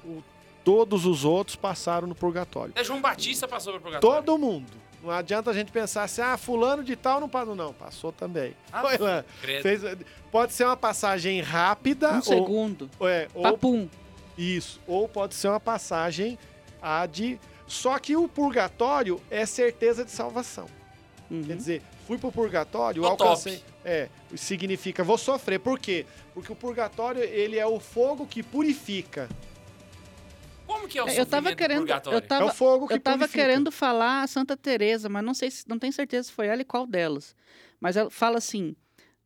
[0.04, 0.24] O-
[0.63, 2.71] todos os outros passaram no purgatório.
[2.71, 4.24] Até João Batista passou pelo purgatório.
[4.26, 4.71] Todo mundo.
[5.04, 7.56] Não adianta a gente pensar assim, ah, fulano de tal não passou.
[7.56, 8.54] Não, passou também.
[8.71, 9.26] Ah, Foi lá.
[9.41, 9.82] Fez-
[10.32, 12.12] pode ser uma passagem rápida.
[12.12, 12.89] Um ou, segundo.
[13.02, 13.89] é, ou Papum.
[14.38, 14.80] isso.
[14.86, 16.38] Ou pode ser uma passagem
[16.82, 17.39] a de.
[17.65, 20.67] Só que o purgatório é certeza de salvação.
[21.32, 21.43] Uhum.
[21.45, 23.54] Quer dizer, fui pro purgatório, Tô alcancei.
[23.58, 23.71] top.
[23.84, 25.60] É, significa vou sofrer.
[25.60, 26.06] Por quê?
[26.34, 29.28] Porque o purgatório, ele é o fogo que purifica.
[30.72, 31.80] Como que é o Eu tava querendo.
[31.80, 32.18] purgatório?
[32.18, 33.44] Eu tava, é o fogo que eu tava purifica.
[33.44, 36.62] querendo falar a Santa Teresa, mas não sei se não tenho certeza se foi ela
[36.62, 37.36] e qual delas.
[37.80, 38.76] Mas ela fala assim: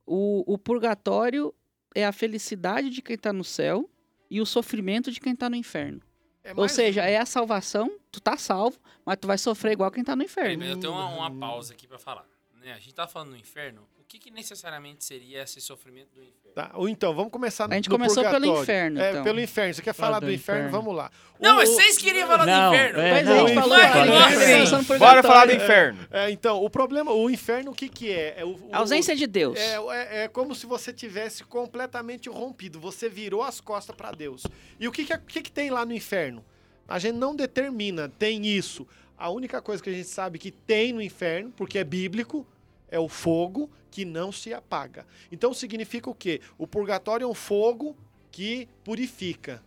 [0.05, 1.53] o, o purgatório
[1.93, 3.89] é a felicidade de quem tá no céu
[4.29, 6.01] e o sofrimento de quem tá no inferno.
[6.43, 10.03] É Ou seja, é a salvação, tu tá salvo, mas tu vai sofrer igual quem
[10.03, 10.59] tá no inferno.
[10.59, 12.25] mas eu tenho uma, uma pausa aqui pra falar.
[12.61, 13.87] Né, A gente tá falando do inferno.
[14.05, 16.53] O que, que necessariamente seria esse sofrimento do inferno?
[16.53, 18.61] Tá, ou então, vamos começar A gente no começou pelo purgatório.
[18.61, 19.23] inferno, É, então.
[19.23, 19.73] pelo inferno.
[19.73, 20.61] Você quer falar Fala do do inferno?
[20.67, 20.77] inferno.
[20.83, 21.11] Vamos lá.
[21.39, 22.99] Não, O- mas vocês queriam falar Não, do inferno.
[22.99, 24.59] é, Pois é, a não, gente falou inferno- ali, Nossa, né, gente.
[24.61, 26.07] pensando no Bora falar do inferno.
[26.11, 28.35] É, então, o problema, o inferno, o que que é?
[28.37, 29.57] é o, o- A ausência de Deus.
[29.59, 32.79] É, é, é como se você tivesse completamente rompido.
[32.79, 34.43] Você virou as costas para Deus.
[34.79, 36.45] E o que que, é- o que que tem lá no inferno?
[36.87, 38.07] A gente não determina.
[38.07, 38.87] Tem isso.
[39.17, 42.45] A única coisa que a gente sabe que tem no inferno, porque é bíblico,
[42.89, 45.05] é o fogo que não se apaga.
[45.31, 46.41] Então significa o quê?
[46.57, 47.95] O purgatório é um fogo
[48.31, 49.63] que purifica,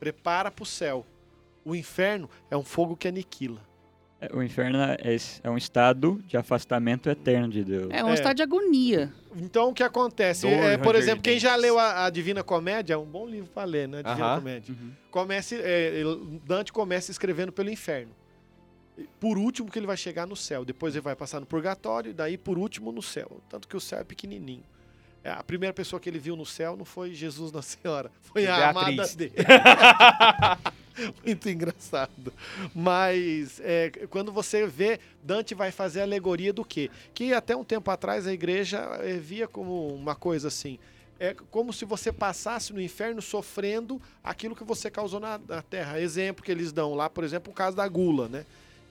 [0.00, 1.06] prepara para o céu.
[1.64, 3.60] O inferno é um fogo que aniquila.
[4.20, 7.88] É, O inferno é, esse- é um estado de afastamento eterno de Deus.
[7.92, 8.14] É um É.
[8.14, 9.12] estado de agonia.
[9.36, 10.42] Então, o que acontece?
[10.42, 13.50] Dor, É, por exemplo, quem já leu a, a Divina Comédia, é um bom livro
[13.50, 14.02] para ler, né?
[14.02, 14.38] Divina Aham.
[14.38, 14.74] Comédia.
[14.74, 14.92] Uhum.
[15.10, 18.12] Comece, é, ele- Dante começa escrevendo pelo inferno.
[19.18, 20.64] Por último, que ele vai chegar no céu.
[20.64, 23.40] Depois ele vai passar no purgatório, e daí, por último, no céu.
[23.48, 24.62] Tanto que o céu é pequenininho.
[25.24, 28.46] É, a primeira pessoa que ele viu no céu não foi Jesus na Senhora, foi
[28.46, 29.32] a amada dele.
[31.24, 32.30] Muito engraçado.
[32.74, 36.90] Mas é, quando você vê, Dante vai fazer alegoria do quê?
[37.14, 40.78] Que até um tempo atrás a igreja eh, via como uma coisa assim.
[41.18, 45.98] é como se você passasse no inferno sofrendo aquilo que você causou na, na terra.
[45.98, 48.44] Exemplo que eles dão lá, por exemplo, o caso da gula, né?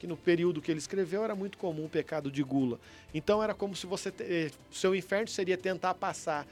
[0.03, 2.77] Que no período que ele escreveu era muito comum o pecado de gula.
[3.13, 4.11] Então era como se você.
[4.11, 6.45] te- eh, seu inferno seria tentar passar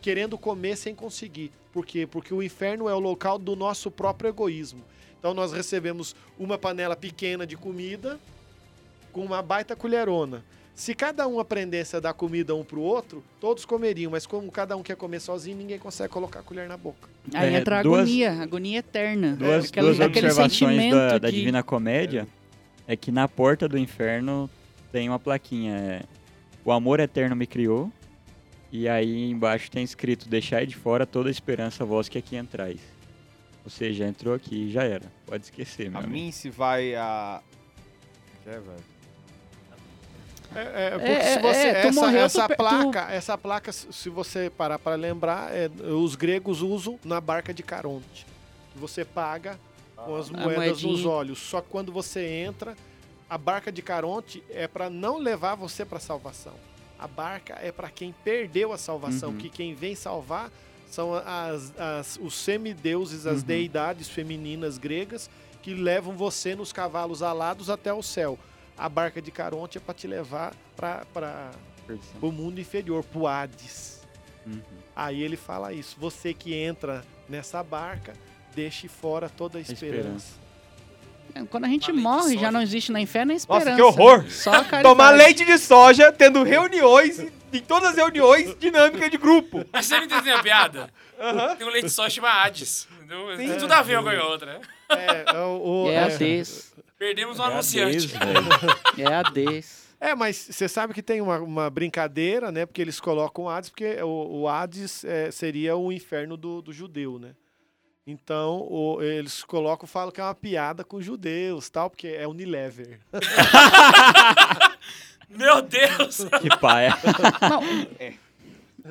[0.00, 1.52] querendo comer sem conseguir.
[1.74, 2.06] Por quê?
[2.06, 4.80] Porque o inferno é o local do nosso próprio egoísmo.
[5.18, 8.18] Então nós recebemos uma panela pequena de comida
[9.12, 10.42] com uma baita colherona.
[10.74, 14.74] Se cada um aprendesse a dar comida um pro outro, todos comeriam, mas como cada
[14.76, 17.08] um quer comer sozinho, ninguém consegue colocar a colher na boca.
[17.34, 19.36] Aí É, entra a duas- agonia, agonia eterna.
[19.36, 21.36] Duas, aquele, duas aquele observações sentimento da, da de...
[21.36, 22.45] Divina Comédia é.
[22.94, 24.48] Que na porta do inferno
[24.92, 25.74] tem uma plaquinha.
[25.74, 26.02] é,
[26.64, 27.90] o amor eterno me criou.
[28.70, 32.80] E aí embaixo tem escrito: Deixai de fora toda a esperança vós que aqui entrais.
[33.64, 35.06] Ou seja, entrou aqui e já era.
[35.26, 36.12] Pode esquecer, meu A amigo.
[36.12, 37.40] mim se vai a.
[38.46, 38.96] É, velho.
[40.54, 44.08] É, é, porque É, se você, é, essa, morreu, essa tu placa, essa placa, se
[44.08, 48.26] você parar para lembrar, é, os gregos usam na barca de Caronte.
[48.76, 49.58] Você paga
[50.06, 51.38] com as A moedas nos olhos.
[51.38, 52.76] Só quando você entra,
[53.28, 56.54] a barca de Caronte é para não levar você para salvação.
[56.98, 59.36] A barca é para quem perdeu a salvação, Uhum.
[59.36, 60.50] que quem vem salvar
[60.90, 63.46] são as, as- os semideuses, as Uhum.
[63.46, 65.28] deidades femininas gregas
[65.62, 68.38] que levam você nos cavalos alados até o céu.
[68.78, 71.50] A barca de Caronte é para te levar para
[72.22, 74.00] o mundo inferior, pro Hades.
[74.46, 74.60] Uhum.
[74.94, 75.96] Aí ele fala isso.
[75.98, 78.12] Você que entra nessa barca,
[78.56, 80.34] deixe fora toda a esperança.
[81.50, 82.50] Quando a gente Uma de morre, já soja.
[82.52, 83.70] não existe na inferno nem esperança.
[83.70, 84.24] Nossa, que horror!
[84.30, 84.82] Só a.
[84.82, 87.18] Tomar leite de soja, tendo reuniões,
[87.52, 89.62] em todas as reuniões, dinâmica de grupo.
[89.70, 90.90] Mas você não entendeu a piada?
[91.20, 91.56] Aham.
[91.56, 92.88] Tem um leite só chama Hades.
[92.96, 93.36] Entendeu?
[93.36, 94.60] Tem tudo a ver uma com a outra.
[94.88, 96.74] É, é o, o- É a é, Des.
[96.98, 98.08] Perdemos um É a anunciante.
[98.96, 99.84] É a Des.
[100.00, 102.64] É, mas você sabe que tem uma, uma brincadeira, né?
[102.64, 106.72] Porque eles colocam o Hades, porque o, o Hades é, seria o inferno do, do
[106.72, 107.30] judeu, né?
[108.06, 113.00] Então, o- eles colocam, falam que é uma piada com judeus, tal, porque é Unilever.
[115.28, 116.18] Meu Deus!
[116.40, 116.90] que paia.
[117.50, 117.60] Não,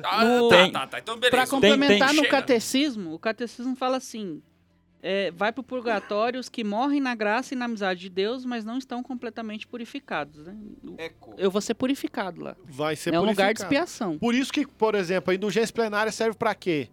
[0.04, 0.98] Ah, No- tá, Tem- tá, tá.
[0.98, 1.30] Então, beleza.
[1.30, 2.28] pra complementar no Chega.
[2.28, 4.42] catecismo, o catecismo fala assim:
[5.02, 8.62] é, vai pro purgatório os que morrem na graça e na amizade de Deus, mas
[8.62, 10.44] não estão completamente purificados.
[10.44, 10.54] Né?
[10.98, 11.32] Eco.
[11.38, 12.54] Eu vou ser purificado lá.
[12.66, 13.64] Vai ser é um lugar de purificado.
[13.74, 14.18] expiação.
[14.18, 16.90] Por isso que, por exemplo, a indulgência plenária serve pra quê?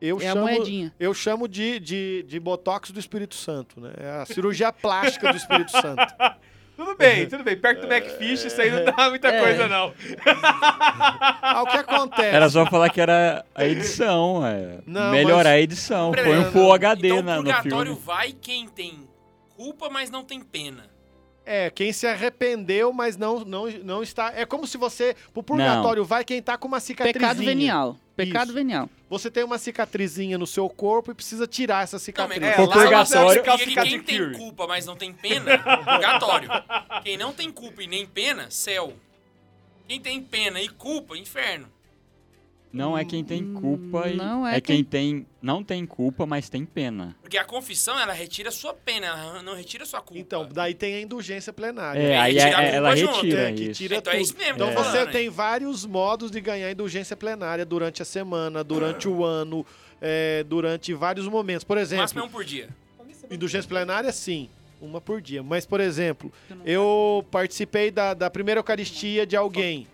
[0.00, 0.94] Eu É a chamo, moedinha.
[1.00, 3.92] eu chamo de, de, de botox do Espírito Santo, né?
[3.96, 6.04] É a cirurgia plástica do Espírito Santo.
[6.76, 7.56] Tudo bem, tudo bem.
[7.56, 9.40] Perto do McFish, isso aí não dá muita É.
[9.40, 9.94] coisa, não.
[10.52, 12.36] Ah, o que acontece?
[12.36, 14.80] Era só falar que era a edição, é.
[14.86, 16.12] Não, Melhorar mas- a edição.
[16.12, 18.02] Põe um Full HD então, na, o no purgatório filme.
[18.06, 19.08] vai quem tem
[19.56, 20.84] culpa, mas não tem pena.
[21.48, 24.32] É, quem se arrependeu, mas não, não, não está.
[24.34, 25.14] É como se você.
[25.32, 27.20] Pro purgatório vai quem tá com uma cicatrizinha.
[27.20, 27.96] Pecado venial.
[28.16, 28.54] Pecado Isso.
[28.54, 28.90] venial.
[29.08, 32.40] Você tem uma cicatrizinha no seu corpo e precisa tirar essa Não, cicatriz.
[32.40, 36.48] mas É, lá purgatório- significa que quem tem culpa, mas não tem pena, purgatório.
[37.04, 38.92] Quem não tem culpa e nem pena, céu.
[39.86, 41.68] Quem tem pena e culpa, inferno.
[42.76, 44.16] Não é quem tem culpa e.
[44.16, 45.26] Não é é quem quem- tem.
[45.42, 47.16] Não tem culpa, mas tem pena.
[47.22, 50.18] Porque a confissão, ela retira sua pena, ela não retira sua culpa.
[50.20, 51.98] Então, daí tem a indulgência plenária.
[52.00, 53.14] É, É, aí é- ela junto.
[53.16, 53.72] retira É, que isso.
[53.74, 54.24] tira Então é tudo.
[54.24, 55.30] isso mesmo Então você falando, tem hein?
[55.30, 59.64] vários modos de ganhar indulgência plenária durante a semana, durante o ano,
[60.00, 61.64] é, durante vários momentos.
[61.64, 62.68] Por O máximo é exemplo, um por dia.
[63.30, 64.48] indulgência plenária, sim,
[64.80, 65.42] uma por dia.
[65.42, 66.32] Mas, por exemplo,
[66.64, 69.86] eu participei da, da primeira Eucaristia de alguém.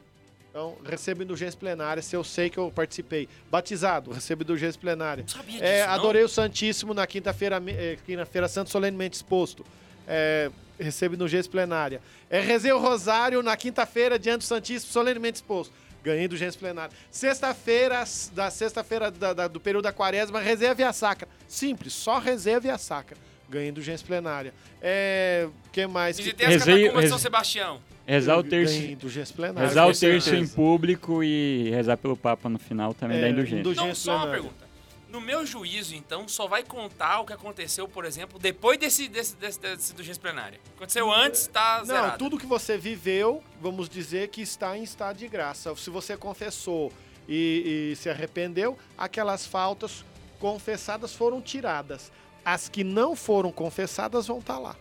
[0.52, 3.26] Então, recebo indulgência plenária se eu sei que eu participei.
[3.50, 5.22] Batizado, recebo indulgência plenária.
[5.22, 5.94] Não sabia disso, É, não?
[5.94, 9.64] adorei o Santíssimo na quinta-feira, eh, quinta-feira santa, solenemente exposto.
[10.06, 12.02] É, recebo indulgência plenária.
[12.28, 15.72] É, rezei o rosário na quinta-feira diante do Santíssimo, solenemente exposto.
[16.04, 16.94] Ganhei indulgência plenária.
[17.10, 21.26] Sexta-feira, da sexta-feira da- da- do período da quaresma, rezei a via sacra.
[21.48, 23.16] Simples, só rezei a via sacra.
[23.48, 24.52] Ganhei indulgência plenária.
[24.82, 26.18] É, que mais?
[26.18, 27.80] Visitei as catacumbas de São Sebastião.
[28.06, 28.74] Rezar o terço.
[28.82, 29.68] indulgência plenária.
[29.68, 33.60] Rezar o terço em público e rezar pelo Papa no final também É, dá indulgência.
[33.60, 34.72] indulgência Então, só uma pergunta.
[35.08, 39.36] No meu juízo, então, só vai contar o que aconteceu, por exemplo, depois desse, desse,
[39.36, 40.58] desse, desse indulgência plenária.
[40.74, 42.18] Aconteceu antes, tá Não, zerado.
[42.18, 45.74] tudo que você viveu, vamos dizer que está em estado de graça.
[45.76, 46.90] Se você confessou
[47.28, 50.02] e, e se arrependeu, aquelas faltas
[50.40, 52.10] confessadas foram tiradas.
[52.42, 54.74] As que não foram confessadas vão estar lá.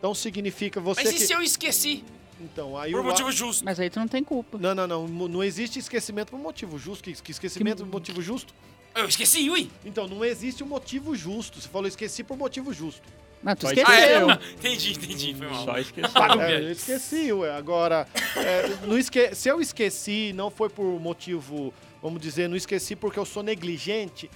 [0.00, 1.26] Então significa você Mas e que...
[1.26, 2.04] se eu esqueci?
[2.40, 3.04] Então, aí Por o...
[3.04, 3.64] motivo justo.
[3.64, 4.58] Mas aí tu não tem culpa.
[4.58, 5.08] Não, não, não.
[5.08, 7.04] Não existe esquecimento por motivo justo.
[7.04, 8.52] Que, que esquecimento por motivo justo?
[8.94, 9.70] Eu esqueci, ui!
[9.84, 11.60] Então, não existe um motivo justo.
[11.60, 13.02] Você falou esqueci por motivo justo.
[13.42, 13.86] Mas tu Só esqueceu.
[13.92, 14.16] Ah, é?
[14.16, 14.52] Esqueceu.
[14.54, 15.64] entendi, entendi, foi mal.
[15.64, 15.72] Só
[16.36, 17.54] o É, eu esqueci, ué.
[17.54, 19.34] Agora, é, não esque...
[19.34, 21.72] se eu esqueci, não foi por motivo,
[22.02, 24.30] vamos dizer, não esqueci porque eu sou negligente,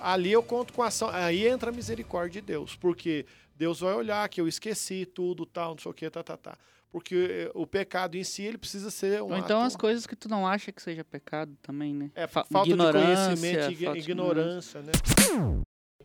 [0.00, 1.10] ali eu conto com a ação.
[1.12, 3.26] Aí entra a misericórdia de Deus, porque
[3.58, 6.56] Deus vai olhar que eu esqueci tudo, tal, não sei o que, tá, tá, tá.
[6.92, 10.06] Porque eh, o pecado em si, ele precisa ser um Ou então ato- as coisas
[10.06, 12.10] que tu não acha que seja pecado também, né?
[12.14, 14.92] É, Fa- falta de ignorância, conhecimento, ign- falta de ignorância, né?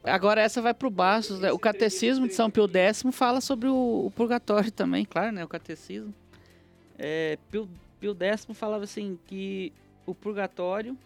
[0.04, 1.52] Agora essa vai pro Bastos, né?
[1.52, 5.46] O Catecismo de São Pio X fala sobre o, o purgatório também, claro, né?
[5.46, 6.14] O Catecismo.
[6.98, 9.72] É, Pio, Pio X falava assim que
[10.06, 10.98] o purgatório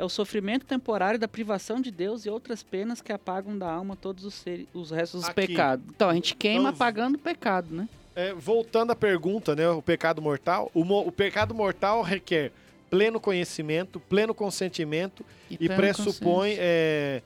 [0.00, 3.94] é o sofrimento temporário da privação de Deus e outras penas que apagam da alma
[3.94, 5.48] todos os, seres, os restos dos Aqui.
[5.48, 5.84] pecados.
[5.94, 7.86] Então a gente queima Então, apagando o pecado, né?
[8.16, 9.68] É, voltando à pergunta, né?
[9.68, 10.70] O pecado mortal.
[10.72, 12.50] O, o pecado mortal requer
[12.88, 17.20] pleno conhecimento, pleno consentimento e, pleno pressupõe é,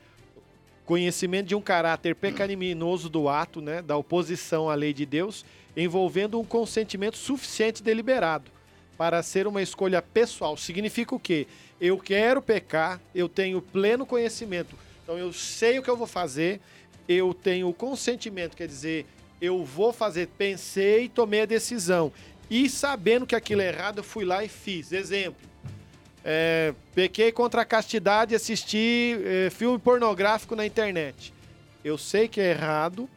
[0.85, 3.81] conhecimento de um caráter pecaminoso do ato, né?
[3.81, 5.45] Da oposição à lei de Deus,
[5.77, 8.54] envolvendo um consentimento suficiente e deliberado
[8.97, 10.55] para ser uma escolha pessoal.
[10.55, 11.47] Significa o quê?
[11.79, 14.75] Eu quero pecar, eu tenho pleno conhecimento.
[15.03, 16.59] Então eu sei o que eu vou fazer,
[17.07, 19.05] eu tenho consentimento, quer dizer,
[19.41, 22.11] eu vou fazer, pensei tomei a decisão.
[22.49, 24.91] E sabendo que aquilo é errado, eu fui lá e fiz.
[24.91, 25.45] Exemplo.
[26.23, 31.31] é, pequei contra a castidade e assisti é, filme pornográfico na internet.
[31.83, 33.07] Eu sei que é errado,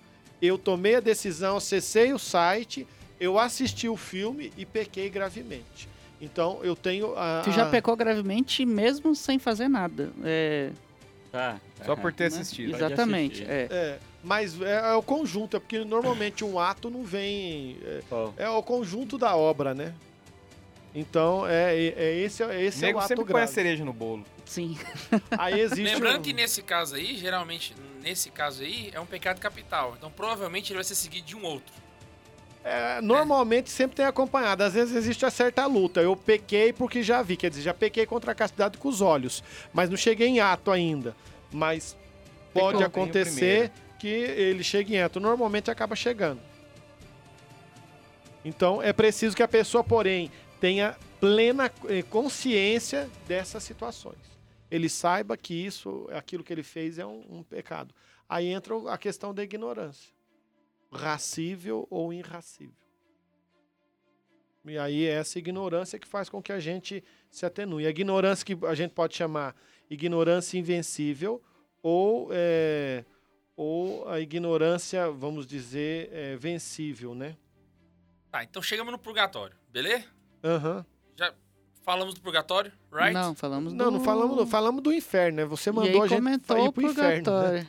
[0.43, 2.87] eu tomei a decisão, acessei o site,
[3.21, 5.89] eu assisti o filme e pequei gravemente.
[6.21, 7.43] Então eu tenho a.
[7.45, 10.11] Tu já a- pecou gravemente mesmo sem fazer nada.
[10.25, 10.71] É,
[11.31, 11.61] Tá.
[11.85, 12.39] Só por ter né?
[12.39, 12.75] assistido.
[12.75, 13.43] Exatamente.
[13.43, 13.51] assistir.
[13.51, 13.69] É.
[13.71, 17.77] É, mas é, é o conjunto, é porque normalmente um ato não vem.
[17.85, 18.35] É, Qual?
[18.39, 19.93] é o conjunto da obra, né?
[20.95, 23.45] Então, é, é, é esse, é- esse O é nego o ato sempre põe a
[23.45, 23.53] grave.
[23.53, 24.25] cereja no bolo.
[24.47, 24.77] Sim.
[25.39, 29.39] Aí existe Lembrando um- que nesse caso aí, geralmente, nesse caso aí, é um pecado
[29.39, 29.95] capital.
[29.99, 31.73] Então provavelmente ele vai ser seguido de um outro.
[32.65, 34.63] É, normalmente sempre tem acompanhado.
[34.63, 36.01] Às vezes existe a certa luta.
[36.01, 39.43] Eu pequei porque já vi, quer dizer, já pequei contra a castidade com os olhos,
[39.73, 41.17] mas não cheguei em ato ainda.
[41.53, 41.97] Mas
[42.53, 45.21] pode acontecer que ele chegue em ato.
[45.21, 46.41] Normalmente acaba chegando.
[48.45, 50.31] Então é preciso que a pessoa, porém,
[50.61, 54.19] tenha plena eh, consciência dessas situações.
[54.71, 57.95] Ele saiba que isso, aquilo que ele fez é um, um pecado.
[58.29, 60.18] Aí entra a questão da ignorância.
[60.91, 62.75] Racível ou irracível.
[64.65, 67.87] E aí é essa ignorância que faz com que a gente se atenue.
[67.87, 69.55] A ignorância que a gente pode chamar
[69.89, 71.43] ignorância invencível
[71.83, 73.05] ou, é,
[73.57, 77.37] ou a ignorância, vamos dizer, é, vencível, né?
[78.31, 80.05] Tá, então chegamos no purgatório, beleza?
[80.45, 80.85] Aham.
[81.17, 81.33] Já
[81.83, 83.15] falamos do purgatório, right?
[83.15, 83.91] Não, falamos Não, do...
[83.93, 85.45] não falamos, não falamos do inferno, né?
[85.47, 87.43] Você E mandou aí a gente comentou ir o pro inferno.
[87.53, 87.69] Né?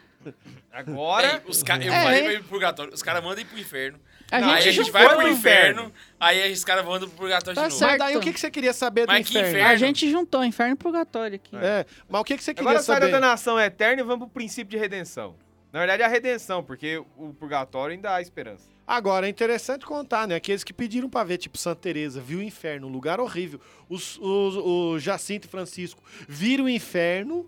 [0.72, 1.42] Agora.
[1.46, 2.04] Ei, os ca- Eu É.
[2.04, 2.94] falei pra ir pro purgatório.
[2.94, 4.00] Os caras mandam ir pro inferno.
[4.32, 5.92] A Não, aí a gente, vai pro pro inferno.
[6.20, 7.80] Aí os caras mandam pro purgatório Tá de novo.
[7.80, 7.92] certo.
[7.92, 9.50] Mas daí o que, que você queria saber do Mas que inferno?
[9.50, 9.70] inferno?
[9.70, 11.56] a gente juntou inferno e purgatório aqui.
[11.56, 13.12] É, mas o que, que você queria Agora sai da saber?
[13.14, 15.36] danação eterna e vamos pro princípio de redenção.
[15.74, 18.68] Na verdade, é a redenção, porque o purgatório ainda há esperança.
[18.88, 20.36] Agora, é interessante contar, né?
[20.36, 23.60] Aqueles que pediram pra ver, tipo Santa Teresa, viu o inferno, um lugar horrível.
[23.88, 27.48] Os, os, o Jacinto e Francisco viram o inferno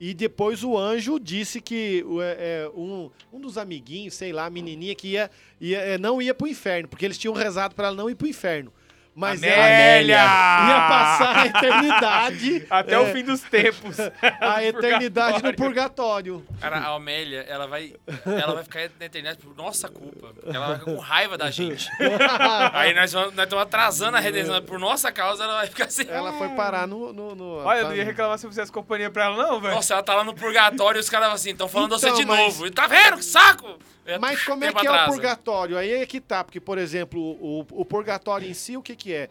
[0.00, 4.50] e depois o anjo disse que é, é, um, um dos amiguinhos, sei lá, a
[4.50, 5.30] menininha que ia,
[5.60, 8.26] ia, é, não ia pro inferno, porque eles tinham rezado pra ela não ir pro
[8.26, 8.72] inferno.
[9.18, 10.14] Mas ela Amélia!
[10.14, 13.96] ia passar a eternidade, Até é, o fim dos tempos.
[14.40, 16.46] a eternidade no purgatório.
[16.60, 17.94] Cara, a Amélia, ela vai,
[18.24, 20.32] ela vai ficar na internet por nossa culpa.
[20.46, 21.88] Ela vai ficar com raiva da gente.
[22.72, 24.62] Aí nós vamos- nós estamos atrasando a redenção.
[24.62, 26.04] Por nossa causa, ela vai ficar assim.
[26.08, 27.12] Ela foi parar no...
[27.12, 29.60] no, no Olha, eu tá não ia reclamar se eu fizesse companhia pra ela, não,
[29.60, 29.74] velho.
[29.74, 32.24] Nossa, ela tá lá no purgatório e os caras assim, estão falando Então, você de
[32.24, 32.66] mas- novo.
[32.66, 33.16] E Tá vendo?
[33.16, 33.78] Que saco!
[34.20, 35.12] Mas como é que é o atrasa.
[35.12, 35.76] purgatório?
[35.76, 39.07] Aí é que tá, porque, por exemplo, o, o purgatório em si, o que que
[39.12, 39.28] é?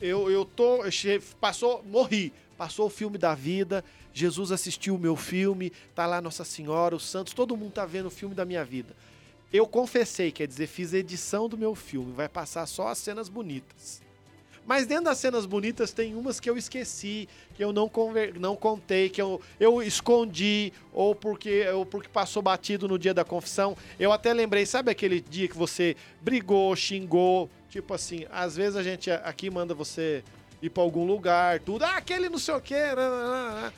[0.00, 0.80] Eu, eu tô,
[1.40, 6.44] passou, morri, passou o filme da vida, Jesus assistiu o meu filme, tá lá Nossa
[6.44, 8.94] Senhora, os santos, todo mundo tá vendo o filme da minha vida.
[9.52, 13.28] Eu confessei, quer dizer, fiz a edição do meu filme, vai passar só as cenas
[13.28, 14.02] bonitas.
[14.68, 17.90] Mas dentro das cenas bonitas tem umas que eu esqueci, que eu não,
[18.38, 23.24] não contei, que eu, eu escondi, ou porque, ou porque passou batido no dia da
[23.24, 23.74] confissão.
[23.98, 27.48] Eu até lembrei, sabe aquele dia que você brigou, xingou?
[27.70, 30.24] Tipo assim, às vezes a gente aqui manda você
[30.60, 31.84] ir pra algum lugar, tudo.
[31.84, 32.74] Ah, aquele não sei o quê.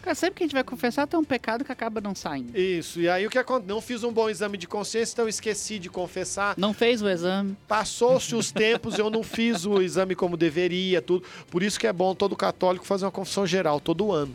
[0.02, 2.56] Cara, sempre que a gente vai confessar, tem um pecado que acaba não saindo.
[2.58, 3.68] Isso, e aí o que acontece?
[3.68, 6.54] Não fiz um bom exame de consciência, então esqueci de confessar.
[6.56, 7.56] Não fez o exame.
[7.68, 11.26] Passou-se os tempos, eu não fiz o exame como deveria, tudo.
[11.50, 14.34] Por isso que é bom todo católico fazer uma confissão geral todo ano.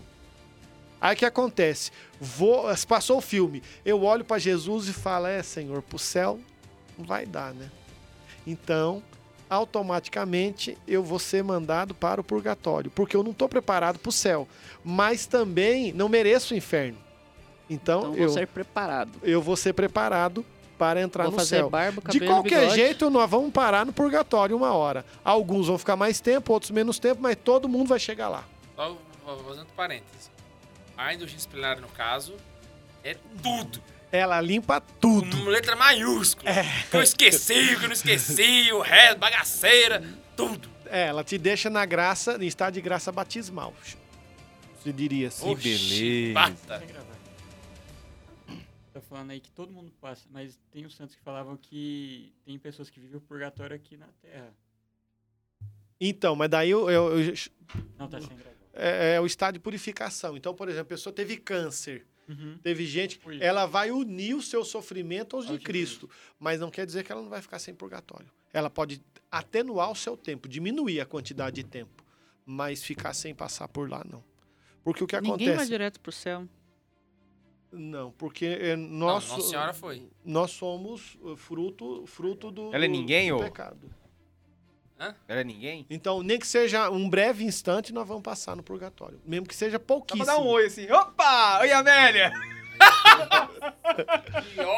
[1.01, 1.91] Aí o que acontece?
[2.19, 6.39] Vou, passou o filme, eu olho pra Jesus e falo: É, Senhor, pro céu
[6.97, 7.69] não vai dar, né?
[8.47, 9.01] Então,
[9.49, 14.13] automaticamente eu vou ser mandado para o purgatório, porque eu não estou preparado para o
[14.13, 14.47] céu,
[14.83, 16.97] mas também não mereço o inferno.
[17.69, 19.11] Então, Então eu, vou ser preparado.
[19.23, 20.45] eu vou ser preparado
[20.77, 21.69] para entrar vou no fazer céu.
[21.69, 22.75] barba, De qualquer bigode.
[22.75, 25.05] jeito, nós vamos parar no purgatório uma hora.
[25.23, 28.43] Alguns vão ficar mais tempo, outros menos tempo, mas todo mundo vai chegar lá.
[28.75, 28.95] Só
[29.47, 30.29] fazendo parênteses.
[30.97, 32.33] A indulgência disciplinar, no caso,
[33.03, 33.81] é tudo.
[34.15, 35.37] Ela limpa tudo.
[35.37, 36.49] Com letra maiúscula.
[36.89, 40.03] Que eu esqueci, que eu não esqueci, o resto, bagaceira,
[40.35, 40.69] tudo.
[40.87, 43.73] É, ela te deixa na graça, em estado de graça batismal.
[44.83, 45.55] Se diria assim.
[45.55, 46.33] Que beleza.
[46.33, 46.83] Bata.
[48.93, 52.57] Tá falando aí que todo mundo passa, mas tem os santos que falavam que tem
[52.57, 54.53] pessoas que vivem o purgatório aqui na Terra.
[55.99, 57.33] Então, mas daí eu, eu- eu-
[57.97, 58.51] Não, tá sem gravar.
[58.73, 60.37] é, é o estado de purificação.
[60.37, 62.05] Então, por exemplo, a pessoa teve câncer.
[62.27, 62.57] Uhum.
[62.63, 63.37] Teve gente, Ui.
[63.41, 66.09] ela vai unir o seu sofrimento aos de Cristo,
[66.39, 68.27] mas não quer dizer que ela não vai ficar sem purgatório.
[68.51, 69.01] Ela pode
[69.31, 72.03] atenuar o seu tempo, diminuir a quantidade de tempo,
[72.45, 74.23] mas ficar sem passar por lá não.
[74.83, 75.69] Porque o que Ninguém vai acontece?
[75.69, 76.47] direto pro céu.
[77.71, 80.07] Não, porque é, nós Não, Nossa Senhora foi.
[80.23, 83.39] nós somos uh, fruto fruto do, Ela é ninguém, do ô?
[83.39, 83.89] pecado.
[84.97, 85.85] Ela é ninguém?
[85.89, 89.77] Então, nem que seja um breve instante, nós vamos passar no purgatório, mesmo que seja
[89.77, 90.25] Dá pouquíssimo.
[90.25, 90.89] pra dar um oi assim.
[90.89, 91.59] Opa!
[91.61, 92.31] Oi, Amélia!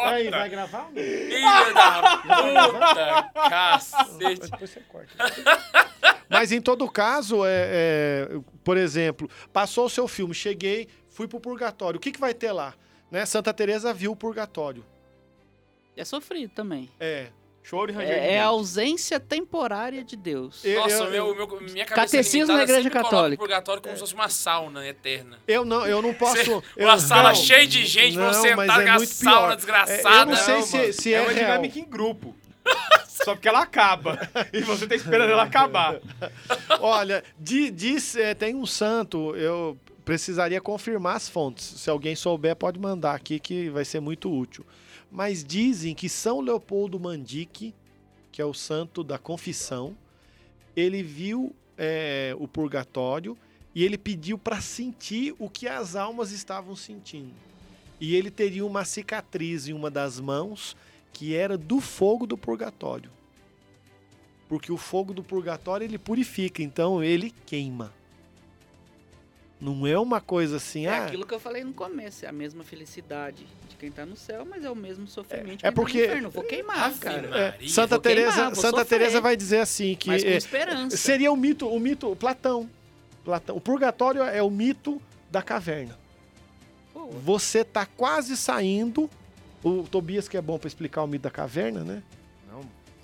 [0.06, 0.38] Aí, Idiota.
[0.38, 0.90] vai gravar?
[0.94, 4.52] Filha da puta, cacete.
[4.52, 5.14] Depois você corta.
[6.30, 7.50] Mas em todo caso, é,
[8.30, 11.98] é, por exemplo, passou o seu filme, cheguei, fui pro purgatório.
[11.98, 12.74] O que, que vai ter lá?
[13.10, 13.26] Né?
[13.26, 14.86] Santa Teresa viu o purgatório.
[15.96, 16.92] É sofrido também.
[17.00, 17.28] É.
[17.70, 20.64] Choro e ranger de É, é a ausência temporária de Deus.
[20.64, 23.42] Eu, Nossa, eu, meu, meu, minha cabeça Catecismo da Igreja Católica.
[23.42, 25.38] purgatório como se fosse uma sauna eterna.
[25.48, 26.38] eu não, eu não posso.
[26.44, 29.14] Cê- eu, uma sala não, cheia de gente pra você sentar é com a muito
[29.14, 29.56] sauna pior.
[29.58, 30.10] desgraçada.
[30.18, 31.46] É, eu não sei Não, se, se é é, uma real.
[31.52, 32.34] dinâmica em grupo.
[33.08, 34.18] Só porque ela acaba.
[34.54, 36.00] E você tá esperando ela acabar.
[36.80, 41.66] Olha, di- diz, é, tem um santo, eu precisaria confirmar as fontes.
[41.66, 44.66] Se alguém souber, pode mandar aqui que vai ser muito útil.
[45.12, 47.74] Mas dizem que São Leopoldo Mandique,
[48.32, 49.96] que é o santo da confissão,
[50.76, 53.38] ele viu é, o purgatório
[53.74, 57.34] e ele pediu para sentir o que as almas estavam sentindo.
[58.00, 60.76] E ele teria uma cicatriz em uma das mãos
[61.14, 63.10] que era do fogo do purgatório.
[64.48, 67.94] Porque o fogo do purgatório ele purifica, então ele queima.
[69.60, 72.32] Não é uma coisa assim, É ah, aquilo que eu falei no começo, é a
[72.32, 75.76] mesma felicidade de quem tá no céu, mas é o mesmo sofrimento de É quem
[75.76, 76.30] porque- tá no.
[76.30, 77.28] Vou queimar, Ave cara.
[77.28, 77.56] Maria.
[77.60, 79.00] é, Santa vou queimar, Teresa, vou Santa sofrer.
[79.00, 80.96] Teresa vai dizer assim que Mas com é, esperança.
[80.98, 82.70] seria o mito, o mito Platão.
[83.26, 83.56] Platão.
[83.58, 85.02] O purgatório é o mito
[85.32, 85.98] da caverna.
[86.94, 89.10] Pô, Você tá quase saindo.
[89.64, 92.04] O Tobias que é bom pra explicar o mito da caverna, né?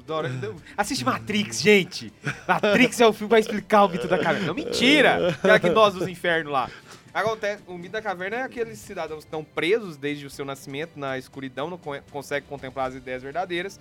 [0.08, 0.30] Hora.
[0.78, 2.12] Assiste Matrix, gente!
[2.48, 4.48] Matrix é o filme que vai explicar o mito da caverna.
[4.48, 5.30] Não, mentira!
[5.40, 6.70] Aquela que nós dos infernos lá.
[7.14, 10.98] Acontece, o mito da caverna é aqueles cidadãos que estão presos desde o seu nascimento
[11.00, 13.80] na escuridão, não con- conseguem contemplar as ideias verdadeiras,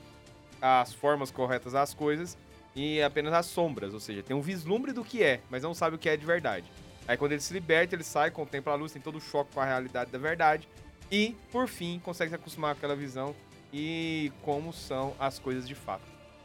[0.60, 2.36] as formas corretas das coisas
[2.76, 5.96] e apenas as sombras, ou seja, tem um vislumbre do que é, mas não sabe
[5.96, 6.66] o que é de verdade.
[7.08, 9.60] Aí quando ele se liberta, ele sai, contempla a luz, tem todo o choque com
[9.60, 10.68] a realidade da verdade
[11.10, 13.34] e, por fim, consegue se acostumar com aquela visão
[13.72, 16.02] e como são as coisas de fato,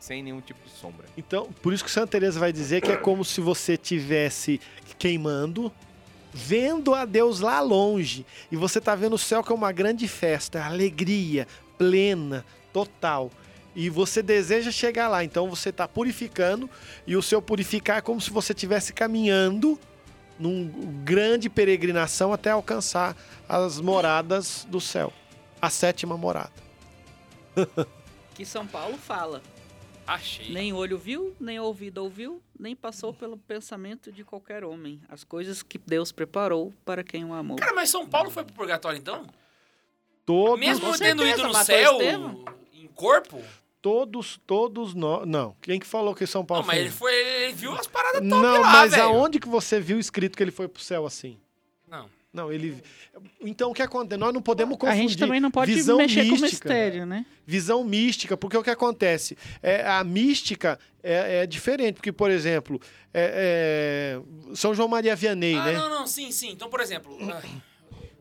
[0.08, 1.06] sem nenhum tipo de sombra.
[1.18, 4.62] Então, por isso que Santa Teresa vai dizer que é como se você tivesse
[4.98, 5.70] queimando,
[6.34, 10.08] vendo a Deus lá longe, e você tá vendo o céu que é uma grande
[10.08, 11.46] festa, alegria
[11.78, 13.30] plena, total.
[13.76, 16.70] E você deseja chegar lá, então você está purificando,
[17.06, 19.78] e o seu purificar é como se você estivesse caminhando
[20.40, 20.70] num
[21.04, 23.14] grande peregrinação até alcançar
[23.50, 25.12] as moradas do céu,
[25.62, 26.54] a sétima morada.
[28.34, 29.42] que São Paulo fala.
[30.08, 30.50] Achei.
[30.52, 35.02] Nem olho viu, nem ouvido ouviu, nem passou pelo pensamento de qualquer homem.
[35.10, 37.58] As coisas que Deus preparou para quem o amou.
[37.58, 39.28] Cara, mas São Paulo foi pro purgatório então?
[40.26, 41.98] Todos, Mesmo com tendo certeza, ido no céu
[42.74, 43.42] em corpo?
[43.82, 45.26] todos, todos nós.
[45.28, 47.14] Não, quem que falou que São Paulo Não, mas foi?
[47.14, 47.44] ele foi.
[47.44, 49.04] Ele viu as paradas top Não, lá, mas velho.
[49.04, 51.38] aonde que você viu escrito que ele foi pro céu assim?
[51.88, 52.10] Não.
[52.34, 52.84] Não, ele.
[53.42, 54.20] Então o que acontece?
[54.20, 55.02] Nós não podemos A confundir.
[55.10, 57.26] gente também não pode visão mexer com mística, mistério, né?
[57.46, 59.38] Visão mística, porque o que acontece?
[59.64, 62.80] É, a mística é, é diferente, porque, por exemplo,
[63.14, 64.20] é-
[64.52, 65.74] é, São João Maria Vianney, Ah, né?
[65.74, 66.52] não, não, sim, sim.
[66.52, 67.42] Então, por exemplo, ah,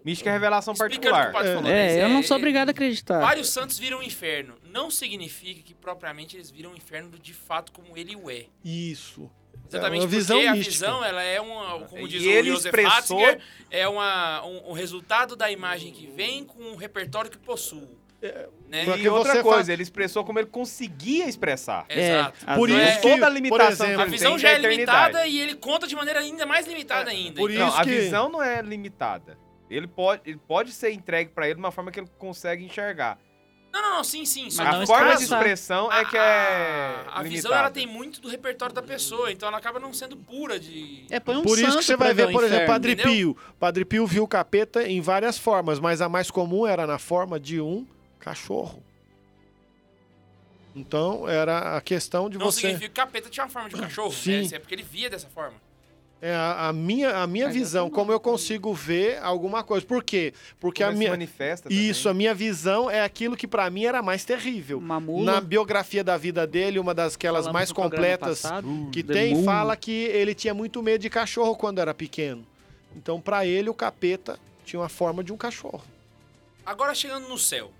[0.04, 1.32] Mística é revelação particular.
[1.66, 3.18] É, eu não sou obrigado a acreditar.
[3.18, 4.54] Vários santos viram o inferno.
[4.72, 8.44] Não significa que propriamente eles viram o inferno de fato como ele o é.
[8.64, 9.28] Isso.
[9.68, 10.72] Exatamente, É uma visão porque a mística.
[10.86, 13.40] visão, ela é uma, como E diz ele o Joseph expressou- Ratzinger,
[13.70, 17.88] é uma, um, um resultado da imagem que vem com o repertório que possui.
[18.68, 18.84] né?
[18.84, 21.84] Porque E outra você coisa, fa- ele expressou como ele conseguia expressar.
[21.88, 22.36] Exato.
[22.46, 25.38] às Por isso que, toda a limitação exemplo, A ele visão já é limitada e
[25.40, 27.40] ele conta de maneira ainda mais limitada ainda.
[27.40, 29.38] por então- Não, isso a que- visão não é limitada.
[29.70, 33.18] Ele pode, ele pode ser entregue pra ele de uma forma que ele consegue enxergar.
[33.76, 34.48] Não, não, não, sim, sim.
[34.50, 38.22] Só não a forma de expressão é que é A, a visão ela tem muito
[38.22, 41.04] do repertório da pessoa, então ela acaba não sendo pura de.
[41.10, 42.66] É, põe um Por isso santo que você vai ver, por exemplo, inferno.
[42.72, 43.12] Padre entendeu?
[43.12, 43.36] Pio.
[43.60, 47.38] Padre Pio viu o capeta em várias formas, mas a mais comum era na forma
[47.38, 47.86] de um
[48.18, 48.82] cachorro.
[50.74, 52.62] Então, era a questão de Não você...
[52.62, 54.48] significa que o capeta tinha uma forma de cachorro, Sim.
[54.48, 54.56] né?
[54.56, 55.65] É porque ele via dessa forma.
[56.20, 59.84] É a, a minha, a minha Mas visão, como eu consigo ver alguma coisa.
[59.84, 60.32] Por quê?
[60.58, 61.10] Porque Como a se minha...
[61.10, 62.10] manifesta Isso, também.
[62.10, 64.78] a minha visão é aquilo que pra mim era mais terrível.
[64.78, 65.32] Uma mula.
[65.34, 69.92] Na biografia da vida dele, uma das aquelas mais completas passado, que tem, fala que
[69.92, 72.46] ele tinha muito medo de cachorro quando era pequeno.
[72.96, 75.82] Então, pra ele, o capeta tinha uma forma de um cachorro.
[76.64, 77.70] Agora chegando no céu.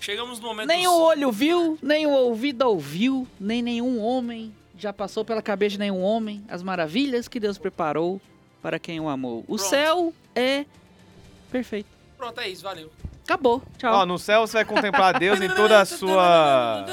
[0.00, 0.68] Chegamos no momento.
[0.68, 5.72] Nem o olho viu, nem o ouvido ouviu, nem nenhum homem já passou pela cabeça
[5.72, 8.20] de nenhum homem as maravilhas que Deus preparou
[8.62, 9.40] para quem o amou.
[9.40, 9.62] O Pronto.
[9.62, 10.64] céu é
[11.50, 11.88] perfeito.
[12.16, 12.90] Pronto, é isso, valeu.
[13.24, 13.62] Acabou.
[13.78, 13.92] Tchau.
[13.94, 16.84] Ó, no céu você vai contemplar Deus em toda a sua...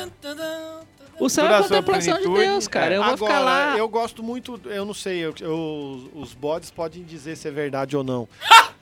[1.20, 2.96] o céu é toda a contemplação de Deus, cara.
[2.96, 3.78] Eu vou Agora, ficar lá.
[3.78, 7.96] eu gosto muito, eu não sei, eu- eu- os bodes podem dizer se é verdade
[7.96, 8.28] ou não.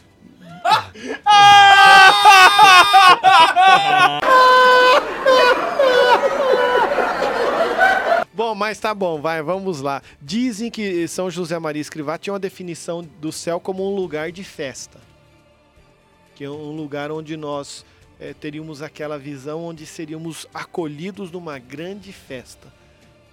[8.34, 10.04] Bom, mas tá bom, vai, vamos lá.
[10.22, 14.44] Dizem que São José Maria Escrivá tinha uma definição do céu como um lugar de
[14.44, 15.00] festa.
[16.36, 17.84] Que é um lugar onde nós
[18.20, 22.72] eh, teríamos aquela visão onde seríamos acolhidos numa grande festa.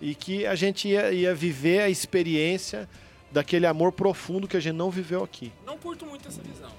[0.01, 2.89] E que a gente ia, ia viver a experiência
[3.31, 5.53] daquele amor profundo que a gente não viveu aqui.
[5.67, 6.71] Não curto muito essa visão.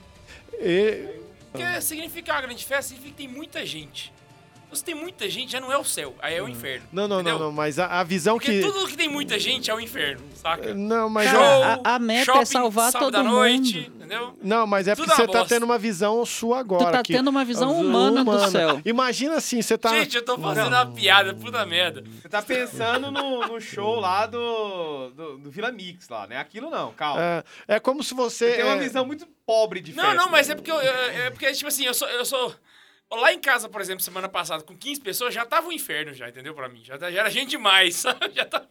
[0.53, 1.19] E-
[1.51, 4.11] Porque significa uma grande festa, significa que tem muita gente.
[4.71, 6.85] Se tem muita gente, já não é o céu, aí é o inferno.
[6.91, 7.39] não, não, não, entendeu?
[7.39, 8.61] não, mas a, a visão Porque que.
[8.61, 10.73] tudo que tem muita gente é o inferno, saca?
[10.75, 13.95] Não, mas Cara, é- a- a meta é shopping, salvar sábado todo noite, mundo.
[13.95, 14.37] entendeu?
[14.43, 15.55] Não, mas é Tudo porque uma você tá bosta.
[15.55, 16.85] tendo uma visão sua agora.
[16.85, 18.47] Tu tá que- tendo uma visão a humana do humana.
[18.49, 18.81] céu.
[18.85, 19.89] Imagina assim, você tá.
[19.89, 22.03] Gente, eu tô fazendo uma piada, puta merda.
[22.21, 26.37] Você tá pensando no, no show lá do, do, do Vila Mix lá, né?
[26.37, 27.21] Aquilo não, calma.
[27.67, 28.51] É, é como se você.
[28.51, 30.17] Você tem uma é, visão muito pobre de Não, festa.
[30.21, 30.93] não, mas é porque eu, eu-
[31.25, 32.53] é porque, tipo assim, eu sou, eu sou.
[33.11, 36.29] Lá em casa, por exemplo, semana passada, com 15 pessoas, já tava um inferno, já,
[36.29, 36.53] entendeu?
[36.53, 36.81] Pra mim.
[36.83, 38.19] Já, tá- já era gente demais, sabe?
[38.35, 38.61] Já tá...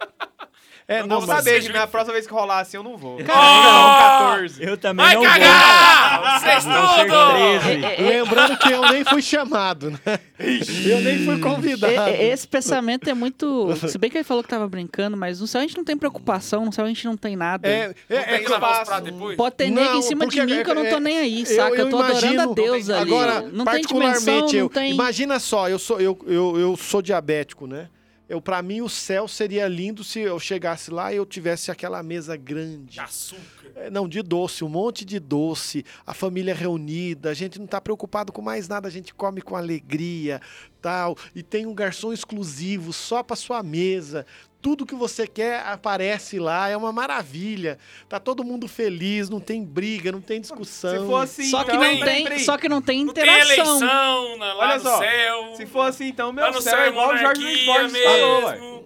[0.86, 1.89] é, não não, vou saber que na inferno.
[1.89, 3.18] próxima vez que rolar assim eu não vou.
[3.28, 4.28] Ah!
[4.36, 4.62] 14.
[4.64, 6.41] Eu também Vai não cagar!
[6.41, 6.72] Vocês vou.
[6.72, 7.91] Vou ser tudo!
[7.97, 8.03] 13.
[8.03, 9.99] Lembrando que eu nem fui chamado, né?
[10.39, 12.11] Eu nem fui convidado.
[12.11, 13.74] Esse pensamento é muito.
[13.89, 15.97] Se bem que ele falou que tava brincando, mas no céu a gente não tem
[15.97, 17.68] preocupação, no céu a gente não tem nada.
[17.68, 19.36] É, é, é que- lavar os pratos depois?
[19.36, 21.41] Pode ter nego Não, em cima de mim que eu não tô é- nem aí,
[21.41, 21.76] eu- saca?
[21.76, 23.11] Eu, eu tô adorando a imagino- Deus ali.
[23.12, 24.68] Agora, não tem dimensão, não eu.
[24.68, 24.93] tem.
[24.93, 27.89] Imagina só, eu sou, eu, eu, eu sou diabético, né?
[28.29, 32.03] Eu, pra mim, o céu seria lindo se eu chegasse lá e eu tivesse aquela
[32.03, 32.93] mesa grande.
[32.93, 33.72] De açúcar.
[33.74, 37.81] É, Não, de doce, um monte de doce, a família reunida, a gente não tá
[37.81, 40.43] preocupado com mais nada, a gente come com alegria,
[40.83, 44.26] tal, e tem um garçom exclusivo só pra sua mesa.
[44.61, 47.79] Tudo que você quer aparece lá, é uma maravilha.
[48.09, 50.99] Tá todo mundo feliz, não tem briga, não tem discussão.
[51.01, 52.41] Se for assim, Só que então, não peraí, tem, peraí.
[52.41, 53.55] só que não tem Não tem interação.
[53.55, 55.55] eleição na, lá Olha no só, céu.
[55.55, 58.45] Se for assim, então, meu céu céu é é igual o Jorge Luiz Borges falou,
[58.45, 58.53] ué.
[58.59, 58.85] mesmo.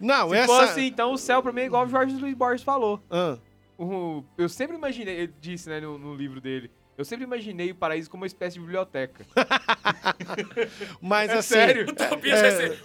[0.00, 0.46] Não, Se essa.
[0.46, 3.00] for assim, então, o céu pra mim é igual o Jorge Luiz Borges falou.
[3.10, 3.38] Ah,
[3.78, 7.74] O- eu sempre imaginei, ele disse, né, no, no livro dele, eu sempre imaginei o
[7.74, 9.24] paraíso como uma espécie de biblioteca.
[11.00, 11.48] mas É assim.
[11.54, 11.88] sério?
[11.88, 12.82] O Tobias vai ser.